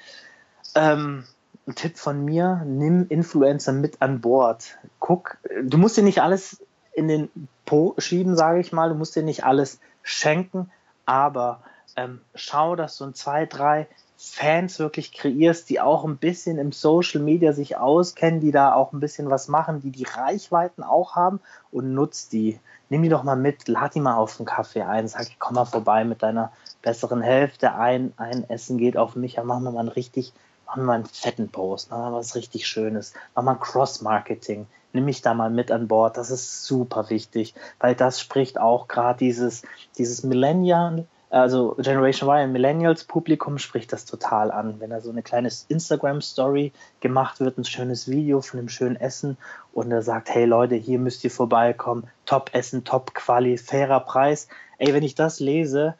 [0.75, 1.25] ähm,
[1.67, 4.79] ein Tipp von mir, nimm Influencer mit an Bord.
[5.01, 6.64] Guck, du musst dir nicht alles
[6.95, 7.29] in den
[7.64, 8.89] Po schieben, sage ich mal.
[8.89, 10.71] Du musst dir nicht alles schenken,
[11.05, 11.62] aber
[11.97, 13.89] ähm, schau, dass du in zwei, drei
[14.19, 18.93] Fans wirklich kreierst, die auch ein bisschen im Social Media sich auskennen, die da auch
[18.93, 21.41] ein bisschen was machen, die die Reichweiten auch haben
[21.71, 22.59] und nutzt die.
[22.89, 25.64] Nimm die doch mal mit, lad die mal auf einen Kaffee ein, sag, komm mal
[25.67, 26.53] vorbei mit deiner
[26.83, 30.33] besseren Hälfte ein, ein Essen geht auf mich, ja, machen wir mal einen richtig,
[30.67, 34.67] machen wir mal einen fetten Post, machen wir mal was richtig Schönes, machen wir Cross-Marketing,
[34.93, 38.89] nimm mich da mal mit an Bord, das ist super wichtig, weil das spricht auch
[38.89, 39.62] gerade dieses,
[39.99, 45.22] dieses Millennial, also Generation Y, ein Millennials-Publikum spricht das total an, wenn da so eine
[45.22, 49.37] kleine Instagram-Story gemacht wird, ein schönes Video von einem schönen Essen
[49.72, 54.49] und er sagt, hey Leute, hier müsst ihr vorbeikommen, Top-Essen, Top-Quali, fairer Preis.
[54.79, 55.95] Ey, wenn ich das lese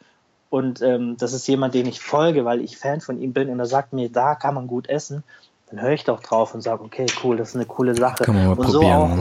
[0.49, 3.59] und ähm, das ist jemand, den ich folge, weil ich Fan von ihm bin und
[3.59, 5.23] er sagt mir, da kann man gut essen,
[5.69, 8.23] dann höre ich doch drauf und sage, okay, cool, das ist eine coole Sache.
[8.23, 8.71] Kann man mal und probieren.
[8.71, 9.17] So auch,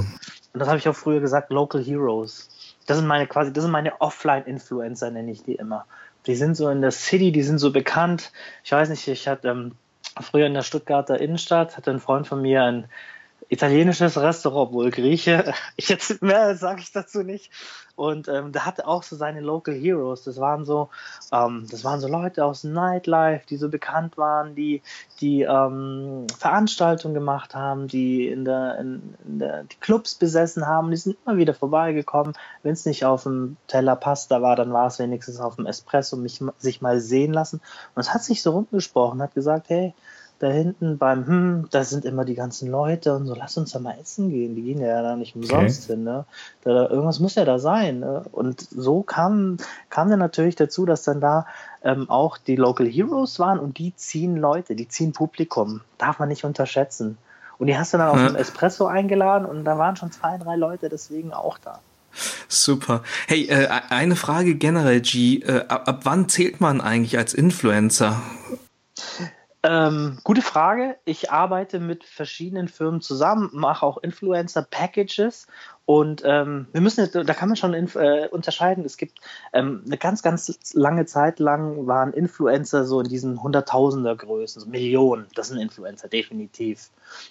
[0.53, 2.49] und das habe ich auch früher gesagt, Local Heroes
[2.87, 5.87] das sind meine quasi, das sind meine Offline-Influencer, nenne ich die immer.
[6.26, 8.32] Die sind so in der City, die sind so bekannt.
[8.64, 9.72] Ich weiß nicht, ich hatte ähm,
[10.20, 12.89] früher in der Stuttgarter Innenstadt, hatte ein Freund von mir ein
[13.49, 15.53] italienisches Restaurant, wohl Grieche.
[15.78, 17.51] Jetzt mehr sage ich dazu nicht.
[17.95, 20.22] Und ähm, der hatte auch so seine Local Heroes.
[20.24, 20.91] Das waren so,
[21.32, 24.82] ähm, das waren so Leute aus Nightlife, die so bekannt waren, die
[25.20, 30.91] die ähm, Veranstaltungen gemacht haben, die in der, in, in der die Clubs besessen haben.
[30.91, 32.34] Die sind immer wieder vorbeigekommen.
[32.62, 36.16] Wenn es nicht auf dem Teller Pasta war, dann war es wenigstens auf dem Espresso,
[36.16, 37.62] mich sich mal sehen lassen.
[37.95, 39.95] Und es hat sich so rumgesprochen, hat gesagt, hey,
[40.39, 43.78] da hinten beim Hm, da sind immer die ganzen Leute und so, lass uns da
[43.78, 44.55] mal essen gehen.
[44.55, 45.95] Die gehen ja da nicht umsonst okay.
[45.95, 46.05] hin.
[46.05, 46.24] Ne?
[46.62, 48.01] Da, irgendwas muss ja da sein.
[48.01, 48.24] Ne?
[48.32, 49.57] Und so kam,
[49.89, 51.47] kam dann natürlich dazu, dass dann da
[51.82, 55.80] ähm, auch die Local Heroes waren und die ziehen Leute, die ziehen Publikum.
[55.99, 57.16] Darf man nicht unterschätzen.
[57.59, 58.28] Und die hast du dann auf ja.
[58.28, 61.80] dem Espresso eingeladen und da waren schon zwei, drei Leute deswegen auch da.
[62.49, 63.03] Super.
[63.26, 65.39] Hey, äh, eine Frage generell, G.
[65.39, 68.20] Äh, ab, ab wann zählt man eigentlich als Influencer?
[69.69, 70.97] Ähm, gute Frage.
[71.05, 75.49] Ich arbeite mit verschiedenen Firmen zusammen, mache auch Influencer-Packages
[75.87, 78.85] und ähm, wir müssen, da kann man schon äh, unterscheiden.
[78.85, 79.21] Es gibt
[79.53, 84.69] ähm, eine ganz, ganz lange Zeit lang waren Influencer so in diesen Hunderttausender Größen, so
[84.69, 85.27] Millionen.
[85.37, 86.91] Das sind Influencer, definitiv.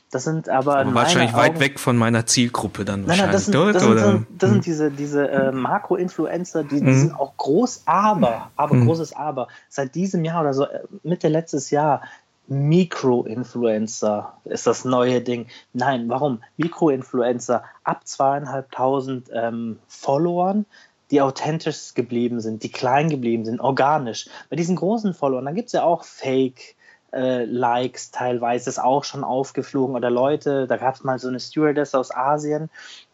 [0.10, 3.26] Das sind aber, aber wahrscheinlich Augen, weit weg von meiner Zielgruppe dann wahrscheinlich.
[3.26, 4.62] Nein, das sind, das sind, so, das sind hm.
[4.62, 7.00] diese, diese äh, Makro-Influencer, die, die hm.
[7.00, 8.86] sind auch groß, aber, aber hm.
[8.86, 9.50] großes Aber.
[9.68, 12.04] Seit diesem Jahr oder so, äh, Mitte letztes Jahr
[12.48, 15.48] Mikroinfluencer ist das neue Ding.
[15.74, 16.44] Nein, warum?
[16.58, 20.66] Mikroinfluencer ab zweieinhalbtausend ähm, Followern,
[21.12, 24.28] die authentisch geblieben sind, die klein geblieben sind, organisch.
[24.50, 26.76] Bei diesen großen Followern, da gibt es ja auch Fake.
[27.14, 31.40] Äh, Likes teilweise ist auch schon aufgeflogen oder Leute, da gab es mal so eine
[31.40, 32.70] Stewardess aus Asien,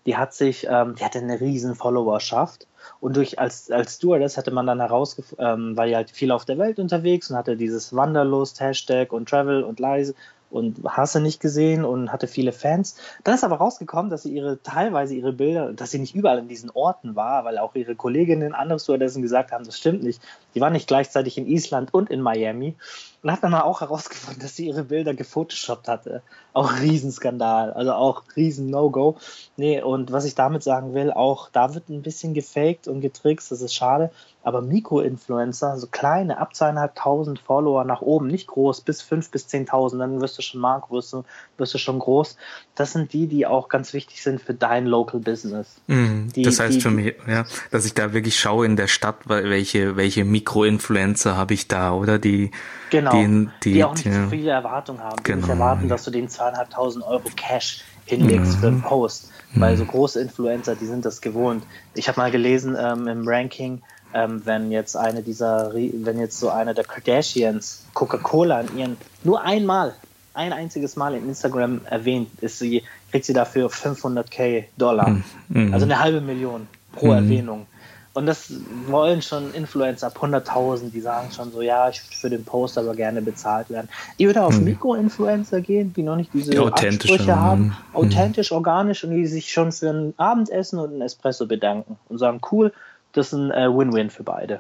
[0.08, 2.66] die hat sich, ähm, die hatte eine riesen Followerschaft
[3.00, 6.46] und durch als, als Stewardess hatte man dann herausgefunden, ähm, war ja halt viel auf
[6.46, 10.16] der Welt unterwegs und hatte dieses Wanderlust, Hashtag und Travel und Leise
[10.52, 12.98] und hast du nicht gesehen und hatte viele Fans.
[13.24, 16.48] Dann ist aber rausgekommen, dass sie ihre teilweise ihre Bilder, dass sie nicht überall in
[16.48, 20.22] diesen Orten war, weil auch ihre Kolleginnen, andere Stewardessen gesagt haben, das stimmt nicht.
[20.54, 22.76] Die war nicht gleichzeitig in Island und in Miami.
[23.24, 26.24] Und hat dann mal auch herausgefunden, dass sie ihre Bilder gefotoshoppt hatte.
[26.54, 29.18] Auch Riesenskandal, also auch riesen No-Go.
[29.58, 33.52] Nee, und was ich damit sagen will, auch da wird ein bisschen gefaked und getrickst,
[33.52, 34.10] das ist schade.
[34.44, 40.02] Aber Mikroinfluencer, so kleine, ab zweieinhalbtausend Follower nach oben, nicht groß, bis fünf bis zehntausend,
[40.02, 41.24] dann wirst du schon Mark, wirst du,
[41.58, 42.38] wirst du schon groß.
[42.74, 45.80] Das sind die, die auch ganz wichtig sind für dein Local Business.
[45.86, 48.88] Mm, die, das heißt die, für mich, ja, dass ich da wirklich schaue in der
[48.88, 52.18] Stadt, welche, welche Mikroinfluencer habe ich da, oder?
[52.18, 52.50] Die,
[52.90, 55.38] genau, die, die, die auch nicht zu viele Erwartungen haben, die genau.
[55.38, 58.60] nicht erwarten, dass du den zweieinhalbtausend Euro Cash hinlegst mhm.
[58.60, 59.32] für einen Post.
[59.54, 61.64] Weil so große Influencer, die sind das gewohnt.
[61.94, 63.82] Ich habe mal gelesen ähm, im Ranking,
[64.14, 69.42] ähm, wenn jetzt eine dieser, wenn jetzt so eine der Kardashians Coca-Cola in ihren, nur
[69.42, 69.94] einmal,
[70.34, 75.22] ein einziges Mal in Instagram erwähnt, ist sie, kriegt sie dafür 500k Dollar.
[75.50, 75.74] Mhm.
[75.74, 77.12] Also eine halbe Million pro mhm.
[77.14, 77.66] Erwähnung.
[78.14, 78.52] Und das
[78.88, 82.78] wollen schon Influencer ab 100.000, die sagen schon so, ja, ich würde für den Post
[82.78, 83.88] aber gerne bezahlt werden.
[84.20, 84.66] Die würde auf mhm.
[84.66, 87.76] Mikroinfluencer gehen, die noch nicht diese die Ansprüche haben, mhm.
[87.94, 92.42] authentisch, organisch und die sich schon für ein Abendessen und ein Espresso bedanken und sagen,
[92.52, 92.74] cool,
[93.14, 94.60] das ist ein äh, Win-Win für beide.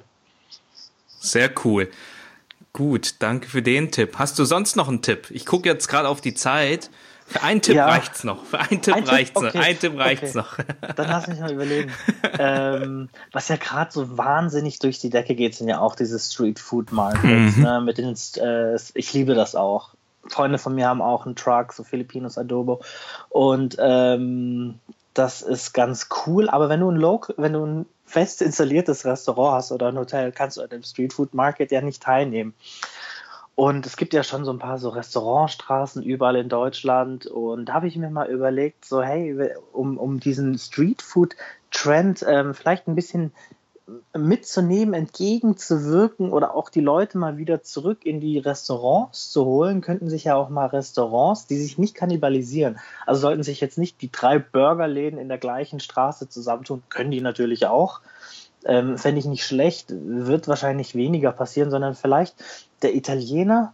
[1.20, 1.89] Sehr cool.
[2.74, 4.16] Gut, danke für den Tipp.
[4.18, 5.28] Hast du sonst noch einen Tipp?
[5.30, 6.89] Ich gucke jetzt gerade auf die Zeit.
[7.32, 7.88] Für einen Tipp ja.
[7.88, 8.43] reicht's noch.
[8.43, 9.47] Für einen Tipp ein reicht's Tipp?
[9.47, 9.57] Okay.
[9.57, 9.65] noch.
[9.65, 10.63] Ein Tipp reicht's okay.
[10.82, 10.95] noch.
[10.95, 11.91] Dann lass mich mal überlegen.
[12.39, 16.59] ähm, was ja gerade so wahnsinnig durch die Decke geht, sind ja auch diese Street
[16.59, 17.55] Food Markets.
[17.55, 17.63] Mhm.
[17.63, 19.91] Ne, mit den, äh, ich liebe das auch.
[20.27, 22.82] Freunde von mir haben auch einen Truck, so Filipinos Adobo.
[23.29, 24.79] Und ähm,
[25.13, 26.49] das ist ganz cool.
[26.49, 30.32] Aber wenn du ein Local, wenn du ein fest installiertes Restaurant hast oder ein Hotel,
[30.32, 32.53] kannst du an dem Street Food Market ja nicht teilnehmen.
[33.62, 37.28] Und es gibt ja schon so ein paar so Restaurantstraßen überall in Deutschland.
[37.28, 41.36] Und da habe ich mir mal überlegt, so hey, um, um diesen Street Food
[41.70, 43.34] Trend ähm, vielleicht ein bisschen
[44.18, 50.09] mitzunehmen, entgegenzuwirken oder auch die Leute mal wieder zurück in die Restaurants zu holen, könnten
[50.09, 52.80] sich ja auch mal Restaurants, die sich nicht kannibalisieren.
[53.05, 57.22] Also sollten sich jetzt nicht die drei Burgerläden in der gleichen Straße zusammentun, können die
[57.22, 58.01] natürlich auch.
[58.66, 62.36] Ähm, Fände ich nicht schlecht, wird wahrscheinlich weniger passieren, sondern vielleicht
[62.82, 63.74] der Italiener,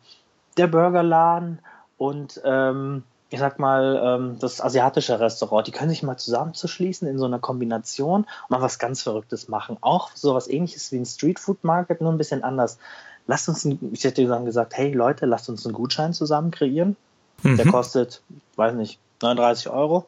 [0.55, 1.59] der Burgerladen
[1.97, 7.17] und ähm, ich sag mal, ähm, das asiatische Restaurant, die können sich mal zusammenzuschließen in
[7.17, 9.77] so einer Kombination und mal was ganz Verrücktes machen.
[9.81, 12.79] Auch so was ähnliches wie ein Street Food Market, nur ein bisschen anders.
[13.25, 16.95] Lasst uns, ein, ich hätte gesagt, hey Leute, lasst uns einen Gutschein zusammen kreieren.
[17.43, 17.57] Mhm.
[17.57, 18.21] Der kostet,
[18.55, 20.05] weiß nicht, 39 Euro.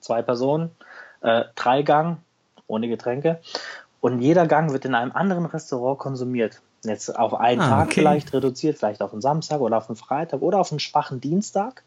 [0.00, 0.70] Zwei Personen,
[1.22, 2.18] äh, drei Gang,
[2.66, 3.40] ohne Getränke.
[4.04, 6.60] Und jeder Gang wird in einem anderen Restaurant konsumiert.
[6.84, 8.00] Jetzt auf einen ah, Tag okay.
[8.00, 11.84] vielleicht reduziert, vielleicht auf einen Samstag oder auf einen Freitag oder auf einen schwachen Dienstag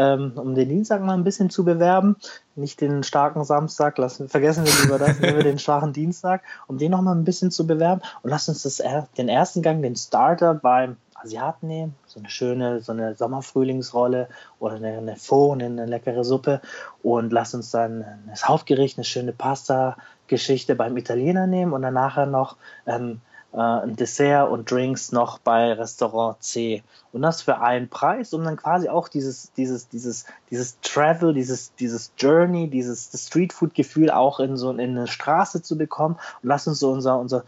[0.00, 2.16] ähm, um den Dienstag mal ein bisschen zu bewerben.
[2.56, 6.78] Nicht den starken Samstag, lassen, vergessen wir lieber das, nehmen wir den schwachen Dienstag, um
[6.78, 8.00] den noch mal ein bisschen zu bewerben.
[8.22, 8.82] Und lass uns das,
[9.18, 14.28] den ersten Gang, den Starter beim Asiaten nehmen, so eine schöne, so eine Sommerfrühlingsrolle
[14.58, 16.62] oder eine, eine Pho, eine, eine leckere Suppe
[17.02, 22.24] und lass uns dann das Hauptgericht, eine schöne Pasta-Geschichte beim Italiener nehmen und dann nachher
[22.24, 23.20] noch ähm,
[23.52, 26.82] äh, ein Dessert und Drinks noch bei Restaurant C.
[27.12, 31.74] Und das für einen Preis, um dann quasi auch dieses, dieses, dieses, dieses Travel, dieses,
[31.74, 36.14] dieses Journey, dieses Streetfood-Gefühl auch in so in eine Straße zu bekommen.
[36.42, 37.44] Und lass uns so unser, unser,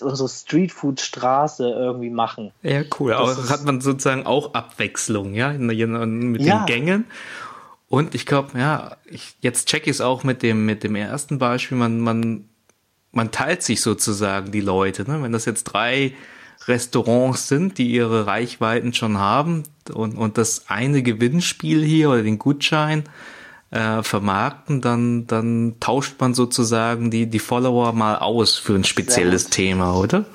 [0.00, 2.50] unsere Streetfood-Straße irgendwie machen.
[2.62, 3.12] Ja, cool.
[3.12, 5.76] Das auch, hat man sozusagen auch Abwechslung, ja, mit
[6.42, 6.58] ja.
[6.58, 7.04] den Gängen.
[7.88, 11.38] Und ich glaube, ja, ich, jetzt check ich es auch mit dem, mit dem ersten
[11.38, 11.78] Beispiel.
[11.78, 12.48] Man, man
[13.16, 15.10] man teilt sich sozusagen die Leute.
[15.10, 15.22] Ne?
[15.22, 16.12] Wenn das jetzt drei
[16.66, 22.38] Restaurants sind, die ihre Reichweiten schon haben und, und das eine Gewinnspiel hier oder den
[22.38, 23.04] Gutschein
[23.70, 29.48] äh, vermarkten, dann, dann tauscht man sozusagen die, die Follower mal aus für ein spezielles
[29.48, 30.26] Thema, oder?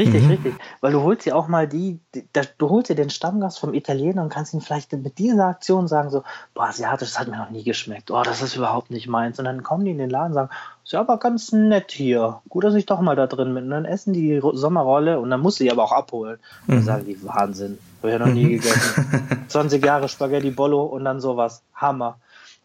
[0.00, 0.30] Richtig, mhm.
[0.30, 0.54] richtig.
[0.80, 2.24] Weil du holst ja auch mal die, die,
[2.58, 6.10] du holst dir den Stammgast vom Italiener und kannst ihn vielleicht mit dieser Aktion sagen,
[6.10, 6.22] so,
[6.54, 9.38] boah, asiatisch, das hat mir noch nie geschmeckt, oh, das ist überhaupt nicht meins.
[9.38, 10.50] Und dann kommen die in den Laden und sagen,
[10.90, 12.42] ist ja aber ganz nett hier.
[12.48, 13.66] Gut, dass ich doch mal da drin bin.
[13.66, 16.40] Und dann essen die Sommerrolle und dann muss sie aber auch abholen.
[16.66, 16.84] Und dann mhm.
[16.84, 19.44] sagen die, Wahnsinn, habe ich ja noch nie gegessen.
[19.46, 21.62] 20 Jahre Spaghetti Bollo und dann sowas.
[21.76, 22.18] Hammer.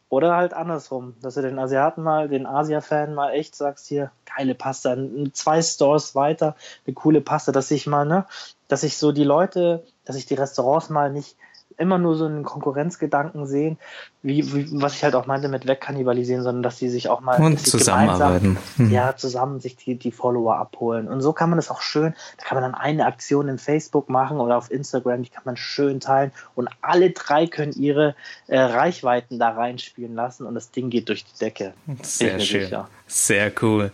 [0.10, 4.56] Oder halt andersrum, dass du den Asiaten mal, den Asia-Fan mal echt sagst, hier, geile
[4.56, 4.98] Pasta,
[5.34, 6.56] zwei Stores weiter,
[6.88, 8.26] eine coole Pasta, dass ich mal, ne,
[8.68, 11.38] dass ich so die Leute, dass ich die Restaurants mal nicht
[11.78, 13.78] immer nur so einen Konkurrenzgedanken sehen,
[14.22, 17.40] wie, wie was ich halt auch meinte mit wegkannibalisieren, sondern dass die sich auch mal
[17.42, 18.58] und zusammenarbeiten.
[18.78, 18.92] Hm.
[18.92, 21.08] Ja, zusammen sich die, die Follower abholen.
[21.08, 24.10] Und so kann man das auch schön, da kann man dann eine Aktion in Facebook
[24.10, 28.16] machen oder auf Instagram, die kann man schön teilen und alle drei können ihre
[28.48, 31.74] äh, Reichweiten da reinspielen lassen und das Ding geht durch die Decke.
[32.02, 32.64] Sehr schön.
[32.64, 32.90] Sicher.
[33.08, 33.92] Sehr cool.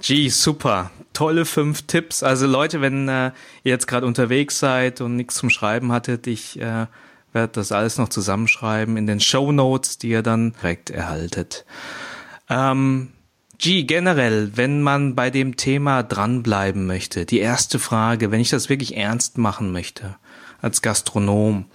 [0.00, 0.90] Gee, super.
[1.12, 2.22] Tolle fünf Tipps.
[2.22, 3.32] Also Leute, wenn äh,
[3.64, 6.86] ihr jetzt gerade unterwegs seid und nichts zum Schreiben hattet, ich äh,
[7.38, 11.64] werde das alles noch zusammenschreiben in den Show Notes, die ihr dann direkt erhaltet.
[12.48, 13.12] Ähm,
[13.58, 18.68] G, generell, wenn man bei dem Thema dranbleiben möchte, die erste Frage, wenn ich das
[18.68, 20.16] wirklich ernst machen möchte,
[20.60, 21.66] als Gastronom,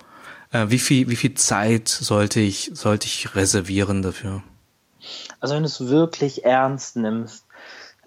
[0.52, 4.44] äh, wie viel, wie viel Zeit sollte ich, sollte ich reservieren dafür?
[5.40, 7.46] Also wenn du es wirklich ernst nimmst,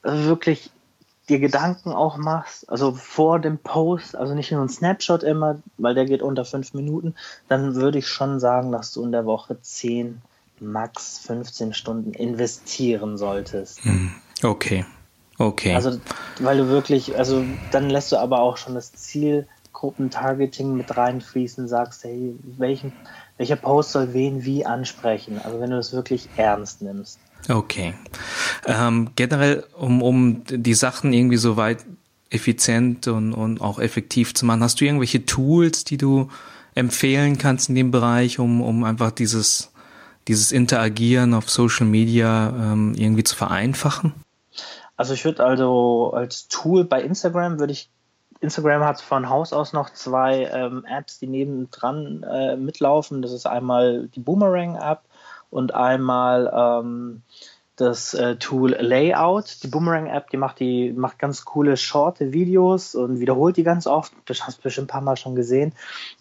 [0.02, 0.70] wirklich
[1.28, 5.94] dir Gedanken auch machst, also vor dem Post, also nicht nur ein Snapshot immer, weil
[5.94, 7.14] der geht unter fünf Minuten,
[7.48, 10.22] dann würde ich schon sagen, dass du in der Woche zehn,
[10.60, 13.84] max 15 Stunden investieren solltest.
[13.84, 14.12] Hm,
[14.42, 14.84] okay.
[15.38, 15.74] Okay.
[15.74, 16.00] Also,
[16.40, 22.04] weil du wirklich, also dann lässt du aber auch schon das Zielgruppentargeting mit reinfließen, sagst,
[22.04, 22.92] hey, welchen,
[23.36, 25.38] welcher Post soll wen wie ansprechen?
[25.38, 27.18] Also wenn du das wirklich ernst nimmst.
[27.48, 27.94] Okay.
[28.66, 31.84] Ähm, generell, um, um die Sachen irgendwie so weit
[32.30, 36.28] effizient und, und auch effektiv zu machen, hast du irgendwelche Tools, die du
[36.74, 39.72] empfehlen kannst in dem Bereich, um, um einfach dieses,
[40.28, 44.12] dieses Interagieren auf Social Media ähm, irgendwie zu vereinfachen?
[44.96, 47.90] Also ich würde also als Tool bei Instagram würde ich
[48.40, 53.22] Instagram hat von Haus aus noch zwei ähm, Apps, die nebendran äh, mitlaufen.
[53.22, 55.02] Das ist einmal die Boomerang-App
[55.50, 57.22] und einmal ähm,
[57.76, 59.62] das äh, Tool Layout.
[59.62, 64.12] Die Boomerang-App, die macht die macht ganz coole shorte Videos und wiederholt die ganz oft.
[64.24, 65.74] Du hast bestimmt ein paar Mal schon gesehen.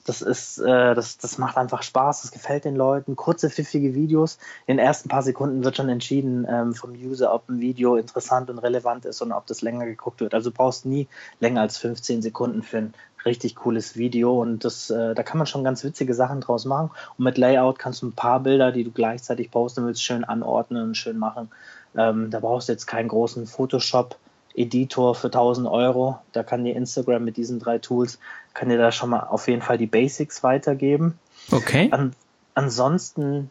[0.06, 2.24] Das ist, äh, das, das macht einfach Spaß.
[2.24, 3.16] Das gefällt den Leuten.
[3.16, 4.38] Kurze, pfiffige Videos.
[4.68, 8.50] In den ersten paar Sekunden wird schon entschieden ähm, vom User, ob ein Video interessant
[8.50, 10.34] und relevant ist und ob das länger geguckt wird.
[10.34, 11.08] Also du brauchst nie
[11.40, 12.94] länger als 15 Sekunden für ein
[13.26, 16.92] richtig cooles Video und das, äh, da kann man schon ganz witzige Sachen draus machen.
[17.18, 20.84] Und mit Layout kannst du ein paar Bilder, die du gleichzeitig posten willst, schön anordnen
[20.84, 21.50] und schön machen.
[21.98, 24.18] Ähm, da brauchst du jetzt keinen großen Photoshop.
[24.58, 26.20] Editor für 1000 Euro.
[26.32, 28.20] Da kann dir Instagram mit diesen drei Tools,
[28.54, 31.20] kann dir da schon mal auf jeden Fall die Basics weitergeben.
[31.52, 31.90] Okay.
[31.92, 32.14] An,
[32.54, 33.50] ansonsten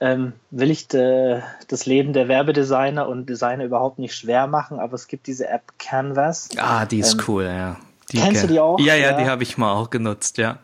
[0.00, 4.94] ähm, will ich de, das Leben der Werbedesigner und Designer überhaupt nicht schwer machen, aber
[4.94, 6.50] es gibt diese App Canvas.
[6.56, 7.76] Ah, die ist ähm, cool, ja.
[8.14, 8.78] Die Kennst du die auch?
[8.78, 9.16] Ja, ja, ja.
[9.18, 10.58] die habe ich mal auch genutzt, ja.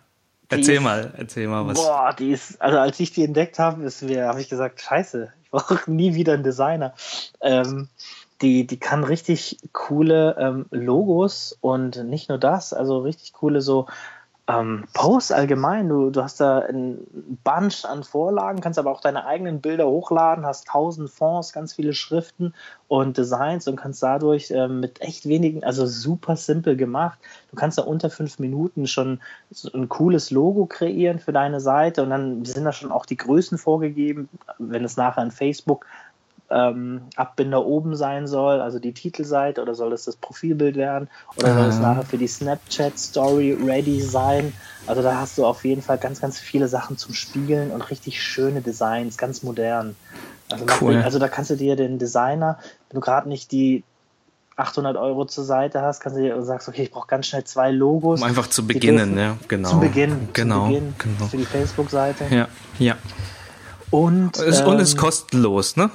[0.48, 1.74] Erzähl ist, mal, erzähl mal was.
[1.74, 5.78] Boah, die ist, also als ich die entdeckt habe, habe ich gesagt, scheiße, ich brauche
[5.90, 6.94] nie wieder einen Designer.
[7.40, 7.88] Ähm,
[8.40, 13.86] die, die kann richtig coole ähm, Logos und nicht nur das, also richtig coole so
[14.58, 15.88] ähm, Posts allgemein.
[15.88, 16.98] Du, du hast da ein
[17.44, 21.94] Bunch an Vorlagen, kannst aber auch deine eigenen Bilder hochladen, hast tausend Fonds, ganz viele
[21.94, 22.54] Schriften
[22.88, 27.18] und Designs und kannst dadurch ähm, mit echt wenigen, also super simpel gemacht.
[27.50, 29.20] Du kannst da unter fünf Minuten schon
[29.50, 33.16] so ein cooles Logo kreieren für deine Seite und dann sind da schon auch die
[33.16, 34.28] Größen vorgegeben.
[34.58, 35.86] Wenn es nachher in Facebook
[36.50, 41.54] ähm, Abbinder oben sein soll, also die Titelseite, oder soll es das Profilbild werden, oder
[41.54, 41.80] soll es ah.
[41.80, 44.52] nachher für die Snapchat Story ready sein?
[44.86, 48.22] Also da hast du auf jeden Fall ganz, ganz viele Sachen zum Spiegeln und richtig
[48.22, 49.94] schöne Designs, ganz modern.
[50.50, 50.96] Also, cool.
[50.96, 53.84] also da kannst du dir den Designer, wenn du gerade nicht die
[54.56, 57.70] 800 Euro zur Seite hast, kannst du dir sagst, okay, ich brauche ganz schnell zwei
[57.70, 58.20] Logos.
[58.20, 59.70] Um einfach zu beginnen, ja, genau.
[59.70, 61.26] Zu Beginn, genau, zu Beginn genau.
[61.26, 62.24] für die Facebook-Seite.
[62.30, 62.48] Ja,
[62.78, 62.96] ja.
[63.90, 65.90] Und, es, ähm, und ist kostenlos, ne?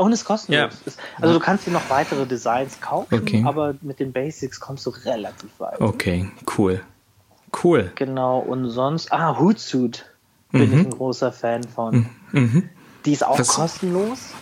[0.00, 0.80] Und es kostenlos.
[0.86, 0.92] Ja.
[1.20, 3.44] Also du kannst dir noch weitere Designs kaufen, okay.
[3.46, 5.80] aber mit den Basics kommst du relativ weit.
[5.80, 6.80] Okay, cool.
[7.62, 7.92] Cool.
[7.96, 10.04] Genau, und sonst, ah, Hootsuite
[10.52, 10.80] bin mhm.
[10.80, 12.06] ich ein großer Fan von.
[12.32, 12.70] Mhm.
[13.04, 13.48] Die ist auch Was?
[13.48, 14.32] kostenlos.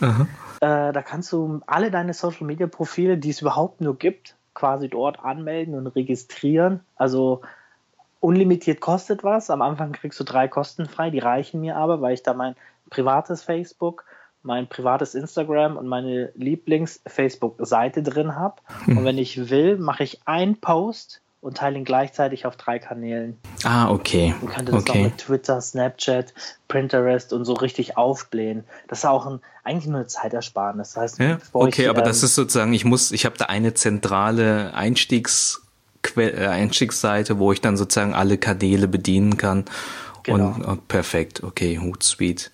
[0.60, 4.88] Äh, da kannst du alle deine Social Media Profile, die es überhaupt nur gibt, quasi
[4.88, 6.80] dort anmelden und registrieren.
[6.96, 7.40] Also
[8.20, 9.50] unlimitiert kostet was.
[9.50, 12.54] Am Anfang kriegst du drei kostenfrei, die reichen mir aber, weil ich da mein
[12.90, 14.04] privates Facebook,
[14.48, 18.56] mein privates Instagram und meine Lieblings-Facebook-Seite drin habe.
[18.86, 18.98] Hm.
[18.98, 23.36] Und wenn ich will, mache ich einen Post und teile ihn gleichzeitig auf drei Kanälen.
[23.62, 24.34] Ah, okay.
[24.40, 24.90] Du kannst das okay.
[24.90, 26.32] auch mit Twitter, Snapchat,
[26.66, 28.64] Pinterest und so richtig aufblähen.
[28.88, 30.94] Das ist auch ein, eigentlich nur eine Zeitersparnis.
[30.94, 31.38] Das heißt, ja?
[31.52, 35.62] okay, ich, aber ähm, das ist sozusagen, ich muss, ich habe da eine zentrale Einstiegs
[36.16, 39.66] äh, Einstiegsseite, wo ich dann sozusagen alle Kanäle bedienen kann.
[40.22, 40.46] Genau.
[40.48, 42.50] Und, und perfekt, okay, Hootsuite.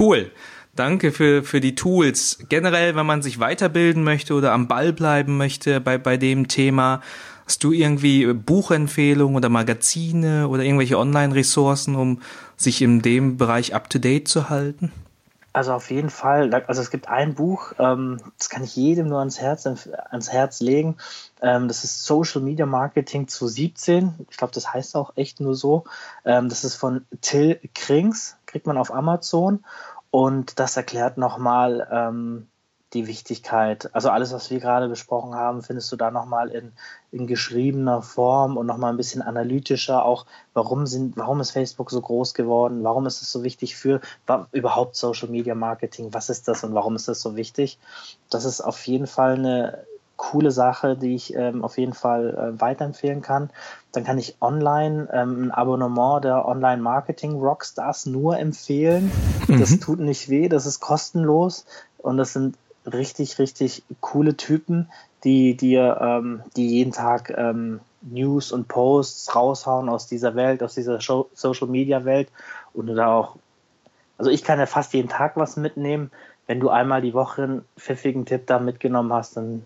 [0.00, 0.30] Cool.
[0.76, 2.38] Danke für, für die Tools.
[2.48, 7.00] Generell, wenn man sich weiterbilden möchte oder am Ball bleiben möchte bei, bei dem Thema,
[7.46, 12.22] Hast du irgendwie Buchempfehlungen oder Magazine oder irgendwelche Online-Ressourcen, um
[12.56, 14.92] sich in dem Bereich up-to-date zu halten?
[15.52, 16.52] Also auf jeden Fall.
[16.66, 20.60] Also es gibt ein Buch, ähm, das kann ich jedem nur ans Herz, ans Herz
[20.60, 20.96] legen.
[21.40, 24.26] Ähm, das ist Social Media Marketing 2017.
[24.30, 25.84] Ich glaube, das heißt auch echt nur so.
[26.24, 29.64] Ähm, das ist von Till Krings, kriegt man auf Amazon.
[30.14, 32.46] Und das erklärt nochmal, ähm,
[32.92, 36.70] die Wichtigkeit, also alles, was wir gerade besprochen haben, findest du da nochmal in,
[37.10, 42.00] in geschriebener Form und nochmal ein bisschen analytischer, auch warum sind, warum ist Facebook so
[42.00, 44.00] groß geworden, warum ist es so wichtig für
[44.52, 47.80] überhaupt Social Media Marketing, was ist das und warum ist das so wichtig?
[48.30, 49.84] Das ist auf jeden Fall eine
[50.16, 53.50] coole Sache, die ich ähm, auf jeden Fall äh, weiterempfehlen kann.
[53.92, 59.10] Dann kann ich online ähm, ein Abonnement der Online Marketing Rockstars nur empfehlen.
[59.48, 59.60] Mhm.
[59.60, 61.66] Das tut nicht weh, das ist kostenlos
[61.98, 62.56] und das sind
[62.86, 64.90] richtig, richtig coole Typen,
[65.24, 70.74] die dir, ähm, die jeden Tag ähm, News und Posts raushauen aus dieser Welt, aus
[70.74, 72.28] dieser Show Social Media Welt
[72.74, 73.36] und du da auch,
[74.18, 76.10] also ich kann ja fast jeden Tag was mitnehmen.
[76.46, 79.64] Wenn du einmal die Woche einen pfiffigen Tipp da mitgenommen hast, dann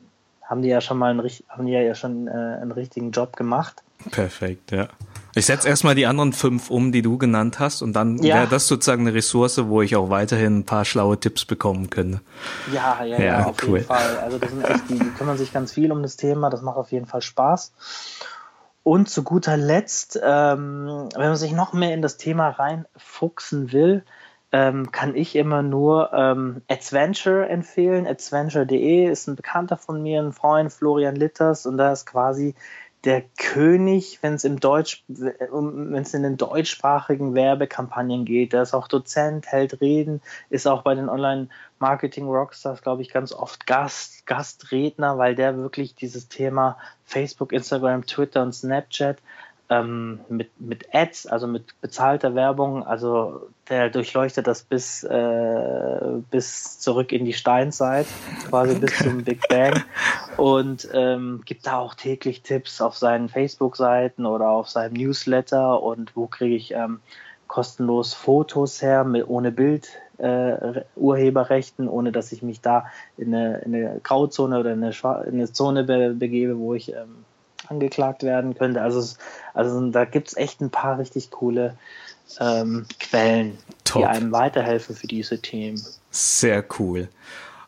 [0.48, 3.82] haben die ja schon mal einen, haben die ja schon äh, einen richtigen Job gemacht.
[4.10, 4.88] Perfekt, ja.
[5.34, 8.36] Ich setze erstmal die anderen fünf um, die du genannt hast, und dann ja.
[8.36, 12.20] wäre das sozusagen eine Ressource, wo ich auch weiterhin ein paar schlaue Tipps bekommen könnte.
[12.72, 13.78] Ja, ja, ja, ja auf cool.
[13.78, 14.18] jeden Fall.
[14.18, 16.76] Also das sind echt, die, die kümmern sich ganz viel um das Thema, das macht
[16.76, 17.72] auf jeden Fall Spaß.
[18.82, 24.02] Und zu guter Letzt, ähm, wenn man sich noch mehr in das Thema reinfuchsen will,
[24.52, 28.06] ähm, kann ich immer nur ähm, Adventure empfehlen.
[28.06, 32.54] Adventure.de ist ein Bekannter von mir, ein Freund, Florian Litters, und da ist quasi
[33.04, 38.52] der König, wenn es im Deutsch, wenn es in den deutschsprachigen Werbekampagnen geht.
[38.52, 40.20] Der ist auch Dozent, hält Reden,
[40.50, 46.28] ist auch bei den Online-Marketing-Rockstars, glaube ich, ganz oft Gast, Gastredner, weil der wirklich dieses
[46.28, 49.18] Thema Facebook, Instagram, Twitter und Snapchat
[49.70, 56.00] ähm, mit, mit Ads, also mit bezahlter Werbung, also der durchleuchtet das bis, äh,
[56.30, 58.06] bis zurück in die Steinzeit,
[58.48, 59.84] quasi bis zum Big Bang
[60.38, 66.16] und ähm, gibt da auch täglich Tipps auf seinen Facebook-Seiten oder auf seinem Newsletter und
[66.16, 67.00] wo kriege ich ähm,
[67.46, 69.88] kostenlos Fotos her mit, ohne Bild.
[70.18, 74.92] Äh, Urheberrechten, ohne dass ich mich da in eine, in eine Grauzone oder in eine,
[75.28, 77.24] in eine Zone be begebe, wo ich ähm,
[77.68, 78.82] angeklagt werden könnte.
[78.82, 79.16] Also,
[79.54, 81.76] also da gibt es echt ein paar richtig coole
[82.40, 84.02] ähm, Quellen, Top.
[84.02, 85.82] die einem weiterhelfen für diese Themen.
[86.10, 87.08] Sehr cool.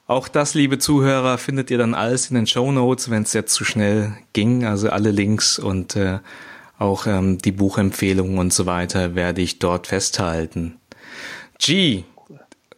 [0.07, 3.55] Auch das, liebe Zuhörer, findet ihr dann alles in den Show Notes, wenn es jetzt
[3.55, 4.64] zu schnell ging.
[4.64, 6.18] Also alle Links und äh,
[6.78, 10.80] auch ähm, die Buchempfehlungen und so weiter werde ich dort festhalten.
[11.59, 12.05] G,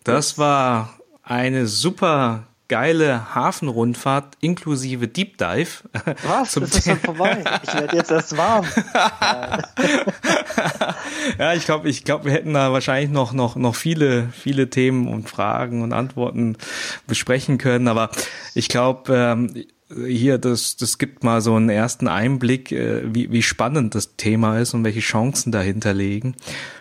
[0.04, 5.68] das war eine super geile Hafenrundfahrt inklusive Deep Dive.
[6.26, 6.52] Was?
[6.52, 7.44] Zum ist das vorbei?
[7.62, 8.64] Ich werde jetzt erst warm.
[11.38, 15.06] ja, ich glaube, ich glaube, wir hätten da wahrscheinlich noch noch noch viele viele Themen
[15.06, 16.56] und Fragen und Antworten
[17.06, 18.08] besprechen können, aber
[18.54, 19.66] ich glaube, ähm,
[20.06, 24.58] hier, das, das gibt mal so einen ersten Einblick, äh, wie, wie spannend das Thema
[24.58, 26.34] ist und welche Chancen dahinter liegen.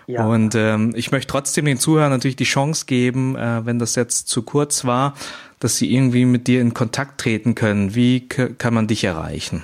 [0.07, 0.26] Ja.
[0.26, 4.28] Und ähm, ich möchte trotzdem den Zuhörern natürlich die Chance geben, äh, wenn das jetzt
[4.28, 5.16] zu kurz war,
[5.59, 7.95] dass sie irgendwie mit dir in Kontakt treten können.
[7.95, 9.64] Wie kann man dich erreichen?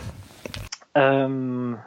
[0.93, 1.77] Ähm,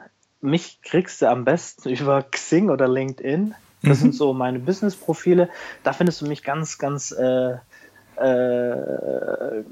[0.41, 3.55] mich kriegst du am besten über Xing oder LinkedIn.
[3.83, 4.03] Das mhm.
[4.03, 5.49] sind so meine Business-Profile.
[5.83, 7.55] Da findest du mich ganz, ganz äh,
[8.21, 9.64] äh,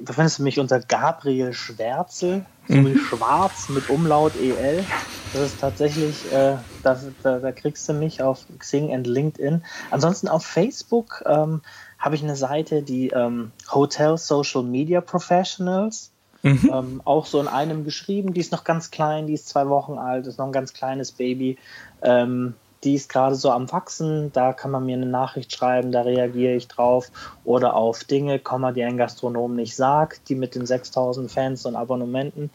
[0.00, 2.98] da findest du mich unter Gabriel Schwärzel, so wie mhm.
[2.98, 4.84] Schwarz mit Umlaut EL.
[5.32, 9.64] Das ist tatsächlich, äh, da, da, da, kriegst du mich auf Xing und LinkedIn.
[9.90, 11.62] Ansonsten auf Facebook ähm,
[11.98, 16.12] habe ich eine Seite, die ähm, Hotel Social Media Professionals.
[16.42, 16.70] Mhm.
[16.72, 18.34] Ähm, auch so in einem geschrieben.
[18.34, 21.12] Die ist noch ganz klein, die ist zwei Wochen alt, ist noch ein ganz kleines
[21.12, 21.56] Baby.
[22.02, 22.54] Ähm,
[22.84, 26.54] die ist gerade so am Wachsen, da kann man mir eine Nachricht schreiben, da reagiere
[26.54, 27.10] ich drauf.
[27.44, 28.40] Oder auf Dinge,
[28.74, 32.50] die ein Gastronom nicht sagt, die mit den 6000 Fans und Abonnementen,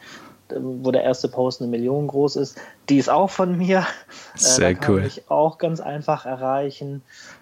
[0.50, 2.58] wo der erste Post eine Million groß ist,
[2.90, 3.80] die ist auch von mir.
[3.80, 5.06] Äh, Sehr äh, da kann cool.
[5.06, 7.02] ich auch ganz einfach erreichen.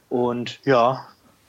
[0.10, 1.06] Und ja,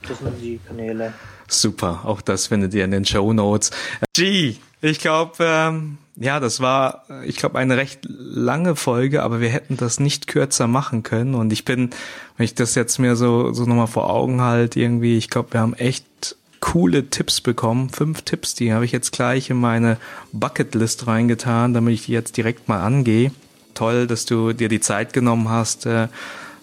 [0.06, 1.12] das sind die Kanäle.
[1.48, 3.70] Super, auch das findet ihr in den Show Notes.
[4.14, 9.48] G, ich glaube, ähm, ja, das war, ich glaube, eine recht lange Folge, aber wir
[9.48, 11.34] hätten das nicht kürzer machen können.
[11.34, 11.90] Und ich bin,
[12.36, 15.60] wenn ich das jetzt mir so, so nochmal vor Augen halt, irgendwie, ich glaube, wir
[15.60, 17.90] haben echt coole Tipps bekommen.
[17.90, 19.96] Fünf Tipps, die habe ich jetzt gleich in meine
[20.32, 23.32] Bucketlist reingetan, damit ich die jetzt direkt mal angehe.
[23.74, 26.08] Toll, dass du dir die Zeit genommen hast, äh,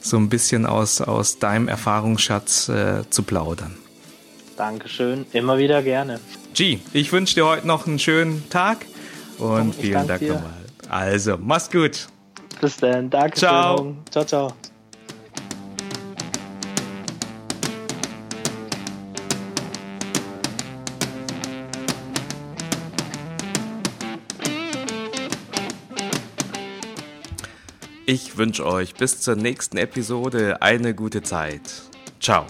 [0.09, 3.75] so ein bisschen aus, aus deinem Erfahrungsschatz äh, zu plaudern.
[4.55, 6.19] Dankeschön, immer wieder gerne.
[6.53, 8.85] G, ich wünsche dir heute noch einen schönen Tag
[9.37, 10.51] Und vielen Dank nochmal.
[10.89, 12.07] Also, mach's gut.
[12.61, 13.09] Bis dann.
[13.09, 13.37] Danke.
[13.37, 13.95] Ciao.
[14.09, 14.53] Ciao, ciao.
[28.09, 31.59] Ich wünsche euch bis zur nächsten Episode eine gute Zeit.
[32.21, 32.45] Ciao.